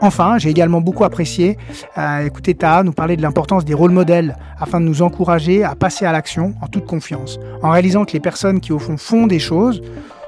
[0.05, 1.57] Enfin, j'ai également beaucoup apprécié
[1.97, 5.75] euh, écouter Taha nous parler de l'importance des rôles modèles afin de nous encourager à
[5.75, 9.27] passer à l'action en toute confiance, en réalisant que les personnes qui au fond font
[9.27, 9.81] des choses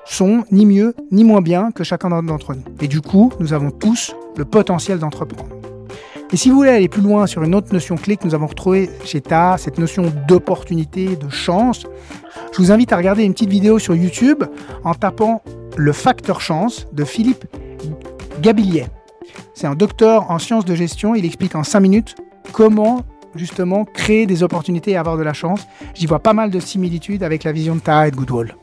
[0.07, 2.63] sont ni mieux ni moins bien que chacun d'entre nous.
[2.81, 5.55] Et du coup, nous avons tous le potentiel d'entreprendre.
[6.33, 8.47] Et si vous voulez aller plus loin sur une autre notion clé que nous avons
[8.47, 11.85] retrouvée chez Ta, cette notion d'opportunité, de chance,
[12.51, 14.43] je vous invite à regarder une petite vidéo sur YouTube
[14.85, 15.43] en tapant
[15.77, 17.45] le facteur chance de Philippe
[18.41, 18.87] Gabillet.
[19.55, 21.15] C'est un docteur en sciences de gestion.
[21.15, 22.15] Il explique en 5 minutes
[22.53, 23.03] comment
[23.35, 25.67] justement créer des opportunités et avoir de la chance.
[25.95, 28.57] J'y vois pas mal de similitudes avec la vision de Ta et de Goodwall.